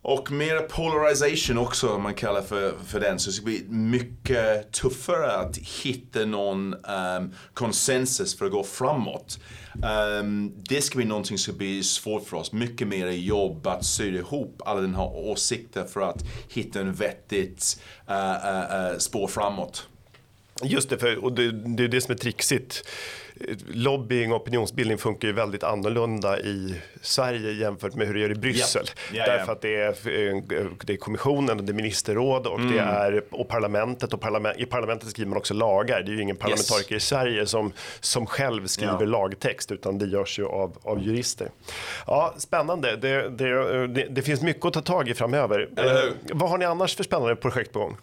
Och 0.03 0.31
mer 0.31 0.59
polarisation 0.59 1.59
också, 1.59 1.89
om 1.89 2.03
man 2.03 2.15
kallar 2.15 2.43
för, 2.43 2.75
för 2.87 3.01
den. 3.01 3.19
Så 3.19 3.31
det 3.31 3.35
ska 3.35 3.45
bli 3.45 3.65
mycket 3.69 4.73
tuffare 4.73 5.33
att 5.37 5.57
hitta 5.57 6.25
någon 6.25 6.75
ehm, 6.75 7.23
um, 7.23 7.35
konsensus 7.55 8.39
för 8.39 8.47
att 8.47 8.53
gå 8.53 8.65
framåt. 8.65 9.39
Um, 10.21 10.55
det 10.69 10.83
ska 10.83 10.97
bli 10.97 11.05
någonting 11.05 11.39
som 11.39 11.57
blir 11.57 11.83
svårt 11.83 12.29
för 12.29 12.37
oss. 12.37 12.53
Mycket 12.53 12.89
mer 12.89 13.07
jobb 13.07 13.67
att 13.67 13.85
sy 13.85 14.17
ihop 14.17 14.63
alla 14.65 14.81
den 14.81 14.95
här 14.95 15.17
åsikter 15.17 15.85
för 15.85 16.01
att 16.01 16.25
hitta 16.49 16.81
en 16.81 16.93
vettigt 16.93 17.81
uh, 18.11 18.17
uh, 18.17 18.93
uh, 18.93 18.99
spår 18.99 19.27
framåt. 19.27 19.89
Just 20.63 20.91
det, 20.91 20.99
för, 20.99 21.25
och 21.25 21.33
det, 21.33 21.51
det 21.53 21.85
är 21.85 21.89
det 21.89 22.01
som 22.01 22.15
är 22.15 22.19
trixigt. 22.19 22.85
Lobbying 23.67 24.33
och 24.33 24.41
opinionsbildning 24.41 24.99
funkar 24.99 25.29
ju 25.29 25.35
väldigt 25.35 25.63
annorlunda 25.65 26.41
i 26.41 26.75
Sverige 27.03 27.53
jämfört 27.53 27.95
med 27.95 28.07
hur 28.07 28.15
det 28.15 28.21
gör 28.21 28.31
i 28.31 28.35
Bryssel. 28.35 28.85
Ja. 28.87 29.17
Ja, 29.17 29.27
Därför 29.27 29.47
ja. 29.47 29.53
att 29.53 29.63
det 29.63 29.75
är, 29.75 29.89
eh, 29.89 30.67
det 30.85 30.93
är 30.93 30.97
kommissionen 30.97 31.59
och 31.59 31.65
det 31.65 31.73
är 31.73 31.75
ministerråd 31.75 32.47
och, 32.47 32.61
det 32.61 32.79
är, 32.79 33.23
och 33.31 33.49
parlamentet. 33.49 34.15
Och 34.15 34.21
parlament, 34.21 34.59
I 34.59 34.67
parlamentet 34.67 35.09
skriver 35.11 35.29
man 35.29 35.39
också 35.39 35.55
lagar. 35.55 36.03
Det 36.03 36.11
är 36.11 36.15
ju 36.15 36.23
ingen 36.23 36.37
parlamentariker 36.37 36.97
i 36.97 37.01
Sverige 37.01 37.47
som, 37.47 37.73
som 38.01 38.27
själv 38.27 38.67
skriver 38.67 39.07
lagtext 39.07 39.73
utan 39.73 39.99
det 39.99 40.07
görs 40.07 40.39
ju 40.39 40.47
av, 40.47 40.79
av 40.83 41.03
jurister. 41.03 41.51
Ja, 42.07 42.35
spännande. 42.39 42.97
Det, 42.97 43.29
det, 43.29 43.87
det, 43.87 44.07
det 44.11 44.23
finns 44.23 44.43
mycket 44.43 44.65
att 44.65 44.73
ta 44.73 44.81
tag 44.81 45.09
i 45.09 45.15
framöver. 45.15 45.69
Eller 45.77 46.03
hur? 46.03 46.09
Eh, 46.09 46.15
vad 46.33 46.51
har 46.51 46.59
ni 46.59 46.65
annars 46.65 46.97
för 46.97 47.05
spännande 47.05 47.37
projekt 47.37 47.73
på 47.73 47.79
gång? 47.79 47.97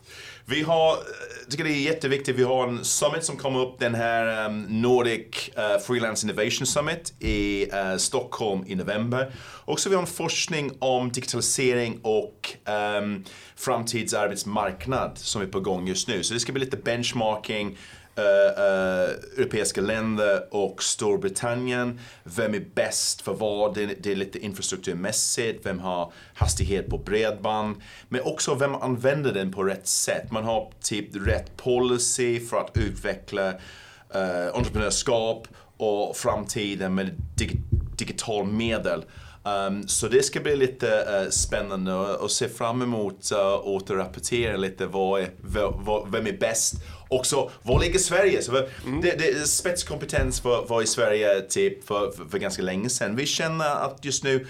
Vi 0.49 0.61
har, 0.61 0.97
jag 1.41 1.51
tycker 1.51 1.63
det 1.63 1.69
är 1.69 1.81
jätteviktigt, 1.81 2.35
vi 2.35 2.43
har 2.43 2.67
en 2.67 2.85
summit 2.85 3.23
som 3.23 3.37
kommer 3.37 3.59
upp, 3.59 3.79
den 3.79 3.95
här 3.95 4.45
ehm, 4.45 4.65
Nordic 4.81 5.49
eh, 5.55 5.79
Freelance 5.79 6.27
Innovation 6.27 6.67
Summit 6.67 7.13
i 7.19 7.69
eh, 7.71 7.97
Stockholm 7.97 8.63
i 8.67 8.75
november. 8.75 9.31
Och 9.39 9.79
så 9.79 9.87
har 9.87 9.89
vi 9.89 9.95
har 9.95 10.01
en 10.01 10.07
forskning 10.07 10.71
om 10.79 11.11
digitalisering 11.11 11.99
och 12.01 12.57
um, 12.99 13.23
framtidsarbetsmarknad 13.55 15.17
som 15.17 15.41
är 15.41 15.45
på 15.45 15.59
gång 15.59 15.87
just 15.87 16.07
nu. 16.07 16.23
Så 16.23 16.33
det 16.33 16.39
ska 16.39 16.51
bli 16.51 16.65
lite 16.65 16.77
benchmarking, 16.77 17.77
uh, 18.17 18.23
uh, 18.23 19.39
europeiska 19.39 19.81
länder 19.81 20.43
och 20.51 20.83
Storbritannien. 20.83 21.99
Vem 22.23 22.53
är 22.53 22.65
bäst 22.75 23.21
för 23.21 23.33
vad? 23.33 23.75
Det 23.75 23.83
är, 23.83 23.95
det 23.99 24.11
är 24.11 24.15
lite 24.15 24.39
infrastrukturmässigt. 24.39 25.65
Vem 25.65 25.79
har 25.79 26.13
hastighet 26.33 26.89
på 26.89 26.97
bredband? 26.97 27.75
Men 28.09 28.21
också 28.21 28.55
vem 28.55 28.75
använder 28.75 29.33
den 29.33 29.53
på 29.53 29.63
rätt 29.63 29.87
sätt. 29.87 30.31
Man 30.31 30.43
har 30.43 30.71
typ 30.81 31.27
rätt 31.27 31.57
policy 31.57 32.39
för 32.39 32.57
att 32.57 32.77
utveckla 32.77 33.49
uh, 33.49 34.47
entreprenörskap 34.53 35.47
och 35.77 36.17
framtiden 36.17 36.95
med 36.95 37.11
dig, 37.35 37.51
digital 37.97 38.45
medel. 38.45 39.03
Um, 39.47 39.87
så 39.87 40.07
det 40.07 40.23
ska 40.23 40.39
bli 40.39 40.55
lite 40.55 41.01
eh, 41.01 41.29
spännande 41.29 41.93
och, 41.93 42.21
och 42.21 42.31
se 42.31 42.49
fram 42.49 42.81
emot 42.81 43.31
uh, 43.31 43.67
återrapportera 43.67 44.57
lite 44.57 44.85
vad 44.85 45.21
är, 45.21 45.29
vad, 45.39 46.11
vem 46.11 46.27
är 46.27 46.37
bäst. 46.37 46.73
Också, 47.09 47.51
var 47.63 47.79
ligger 47.79 47.99
Sverige? 47.99 48.41
Så, 48.41 48.51
det, 48.51 48.69
det 49.01 49.29
är 49.29 49.45
spetskompetens 49.45 50.43
var, 50.43 50.65
var 50.67 50.81
i 50.81 50.87
Sverige 50.87 51.41
typ 51.41 51.87
för, 51.87 52.11
för, 52.11 52.25
för 52.25 52.37
ganska 52.37 52.61
länge 52.61 52.89
sedan. 52.89 53.15
Vi 53.15 53.25
känner 53.25 53.75
att 53.75 54.05
just 54.05 54.23
nu 54.23 54.47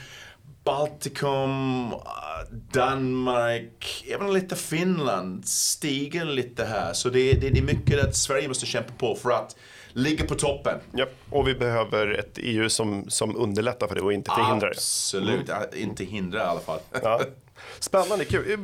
Baltikum, 0.64 1.86
uh, 1.94 2.00
Danmark, 2.74 4.06
även 4.14 4.34
lite 4.34 4.56
Finland 4.56 5.48
stiger 5.48 6.26
lite 6.26 6.66
här. 6.66 6.94
Så 6.94 7.10
det, 7.10 7.34
det, 7.34 7.50
det 7.50 7.60
är 7.60 7.64
mycket 7.64 8.04
att 8.04 8.16
Sverige 8.16 8.48
måste 8.48 8.66
kämpa 8.66 8.94
på 8.98 9.16
för 9.16 9.32
att 9.32 9.56
ligga 9.94 10.26
på 10.26 10.36
toppen. 10.36 10.80
Ja, 10.92 11.06
och 11.30 11.48
vi 11.48 11.54
behöver 11.56 12.20
ett 12.20 12.38
EU 12.38 12.70
som, 12.70 13.10
som 13.10 13.36
underlättar 13.36 13.88
för 13.88 13.96
det 13.96 14.02
och 14.02 14.14
inte 14.14 14.32
förhindrar 14.32 14.70
det. 14.70 14.76
Absolut, 14.76 15.48
Ja, 15.48 15.64
inte 15.78 16.04
hindra 16.04 16.40
i 16.40 16.44
alla 16.44 16.60
fall. 16.60 16.80
Ja. 17.04 17.22
Spännande, 17.80 18.26
kul. 18.26 18.58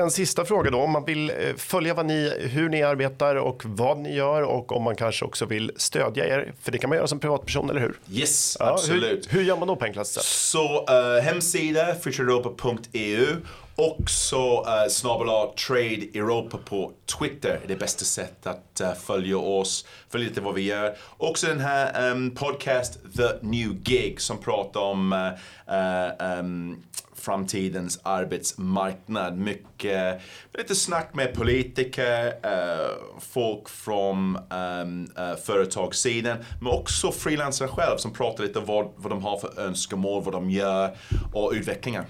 En 0.00 0.10
sista 0.10 0.44
fråga 0.44 0.70
då. 0.70 0.78
Om 0.78 0.90
man 0.90 1.04
vill 1.04 1.30
eh, 1.30 1.36
följa 1.56 1.94
vad 1.94 2.06
ni, 2.06 2.32
hur 2.40 2.68
ni 2.68 2.82
arbetar 2.82 3.36
och 3.36 3.62
vad 3.64 3.98
ni 3.98 4.14
gör 4.14 4.42
och 4.42 4.72
om 4.72 4.82
man 4.82 4.96
kanske 4.96 5.24
också 5.24 5.46
vill 5.46 5.72
stödja 5.76 6.26
er. 6.26 6.54
För 6.62 6.72
det 6.72 6.78
kan 6.78 6.90
man 6.90 6.96
göra 6.96 7.06
som 7.06 7.20
privatperson, 7.20 7.70
eller 7.70 7.80
hur? 7.80 7.98
Yes, 8.10 8.56
Ja, 8.60 8.66
absolut. 8.66 9.26
Hur, 9.30 9.38
hur 9.38 9.46
gör 9.46 9.56
man 9.56 9.68
då 9.68 9.76
på 9.76 9.84
enklast 9.84 10.12
sätt? 10.12 10.24
Så 10.24 10.86
uh, 10.90 11.22
hemsida 11.22 11.94
futureeuropa.eu 11.94 13.36
och 13.76 14.10
så 14.10 14.60
uh, 14.60 14.88
snabel 14.88 15.28
Trade 15.66 16.18
Europa 16.18 16.58
på 16.64 16.92
Twitter 17.18 17.60
är 17.64 17.68
det 17.68 17.76
bästa 17.76 18.04
sättet 18.04 18.46
att 18.46 18.80
uh, 18.80 18.94
följa 18.94 19.38
oss, 19.38 19.86
följa 20.08 20.28
lite 20.28 20.40
vad 20.40 20.54
vi 20.54 20.62
gör. 20.62 20.96
Också 21.16 21.46
den 21.46 21.60
här 21.60 22.10
um, 22.10 22.30
podcast 22.30 22.98
The 23.16 23.28
New 23.40 23.82
Gig 23.82 24.20
som 24.20 24.38
pratar 24.38 24.80
om 24.80 25.12
uh, 25.12 26.38
um, 26.40 26.82
framtidens 27.26 28.00
arbetsmarknad. 28.02 29.38
Mycket, 29.38 30.20
lite 30.54 30.74
snack 30.74 31.14
med 31.14 31.34
politiker, 31.34 32.26
eh, 32.26 32.90
folk 33.20 33.68
från 33.68 34.38
ehm, 34.50 35.06
eh, 35.18 35.36
företagssidan, 35.44 36.36
men 36.60 36.72
också 36.72 37.12
frilansare 37.12 37.68
själv 37.68 37.96
som 37.96 38.12
pratar 38.12 38.44
lite 38.44 38.58
om 38.58 38.64
vad, 38.64 38.90
vad 38.96 39.12
de 39.12 39.22
har 39.22 39.38
för 39.38 39.60
önskemål, 39.60 40.22
vad 40.22 40.34
de 40.34 40.50
gör 40.50 40.96
och 41.32 41.52
utvecklingar. 41.54 42.04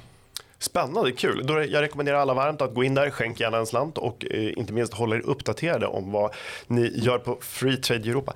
Spännande, 0.58 1.12
kul. 1.12 1.46
Då 1.46 1.64
jag 1.64 1.82
rekommenderar 1.82 2.18
alla 2.18 2.34
varmt 2.34 2.62
att 2.62 2.74
gå 2.74 2.84
in 2.84 2.94
där, 2.94 3.10
skänk 3.10 3.40
gärna 3.40 3.58
en 3.58 3.66
slant 3.66 3.98
och 3.98 4.24
eh, 4.30 4.58
inte 4.58 4.72
minst 4.72 4.94
hålla 4.94 5.16
er 5.16 5.20
uppdaterade 5.20 5.86
om 5.86 6.12
vad 6.12 6.34
ni 6.66 6.92
gör 6.94 7.18
på 7.18 7.38
Free 7.40 7.76
Trade 7.76 8.10
Europa. 8.10 8.32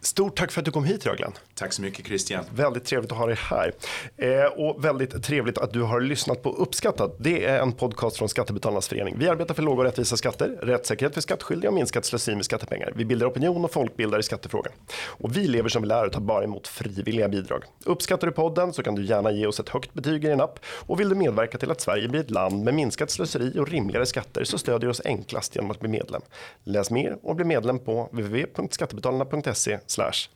Stort 0.00 0.36
tack 0.36 0.52
för 0.52 0.60
att 0.60 0.64
du 0.64 0.70
kom 0.70 0.84
hit 0.84 1.06
Röglen. 1.06 1.32
Tack 1.54 1.72
så 1.72 1.82
mycket 1.82 2.06
Christian. 2.06 2.44
Väldigt 2.54 2.84
trevligt 2.84 3.12
att 3.12 3.18
ha 3.18 3.26
dig 3.26 3.36
här. 3.36 3.72
Eh, 4.16 4.44
och 4.44 4.84
väldigt 4.84 5.22
trevligt 5.22 5.58
att 5.58 5.72
du 5.72 5.82
har 5.82 6.00
lyssnat 6.00 6.42
på 6.42 6.52
Uppskattat. 6.52 7.16
Det 7.18 7.44
är 7.44 7.62
en 7.62 7.72
podcast 7.72 8.16
från 8.16 8.28
Skattebetalarnas 8.28 8.88
förening. 8.88 9.14
Vi 9.18 9.28
arbetar 9.28 9.54
för 9.54 9.62
låga 9.62 9.78
och 9.78 9.84
rättvisa 9.84 10.16
skatter, 10.16 10.48
rättssäkerhet 10.62 11.14
för 11.14 11.20
skattskyldiga 11.20 11.70
och 11.70 11.74
minskat 11.74 12.04
slöseri 12.04 12.34
med 12.36 12.44
skattepengar. 12.44 12.92
Vi 12.96 13.04
bildar 13.04 13.26
opinion 13.26 13.64
och 13.64 13.72
folkbildar 13.72 14.18
i 14.18 14.22
skattefrågan. 14.22 14.72
Och 15.06 15.36
vi 15.36 15.46
lever 15.46 15.68
som 15.68 15.82
vi 15.82 15.88
lär 15.88 16.06
och 16.06 16.12
tar 16.12 16.20
bara 16.20 16.44
emot 16.44 16.68
frivilliga 16.68 17.28
bidrag. 17.28 17.64
Uppskattar 17.84 18.26
du 18.26 18.32
podden 18.32 18.72
så 18.72 18.82
kan 18.82 18.94
du 18.94 19.04
gärna 19.04 19.32
ge 19.32 19.46
oss 19.46 19.60
ett 19.60 19.68
högt 19.68 19.94
betyg 19.94 20.24
i 20.24 20.28
din 20.28 20.40
app. 20.40 20.58
Och 20.66 21.00
vill 21.00 21.08
du 21.08 21.14
medverka 21.14 21.58
till 21.58 21.70
att 21.70 21.80
Sverige 21.80 22.08
blir 22.08 22.20
ett 22.20 22.30
land 22.30 22.64
med 22.64 22.74
minskat 22.74 23.10
slöseri 23.10 23.58
och 23.58 23.68
rimligare 23.68 24.06
skatter 24.06 24.44
så 24.44 24.58
stödjer 24.58 24.80
du 24.80 24.88
oss 24.88 25.02
enklast 25.04 25.56
genom 25.56 25.70
att 25.70 25.80
bli 25.80 25.88
medlem. 25.88 26.22
Läs 26.64 26.90
mer 26.90 27.18
och 27.22 27.36
bli 27.36 27.44
medlem 27.44 27.78
på 27.78 28.08
www.skattebetalarna.se 28.12 29.78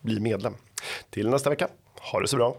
bli 0.00 0.20
medlem. 0.20 0.54
Till 1.10 1.28
nästa 1.30 1.50
vecka, 1.50 1.68
ha 2.00 2.20
det 2.20 2.28
så 2.28 2.36
bra. 2.36 2.56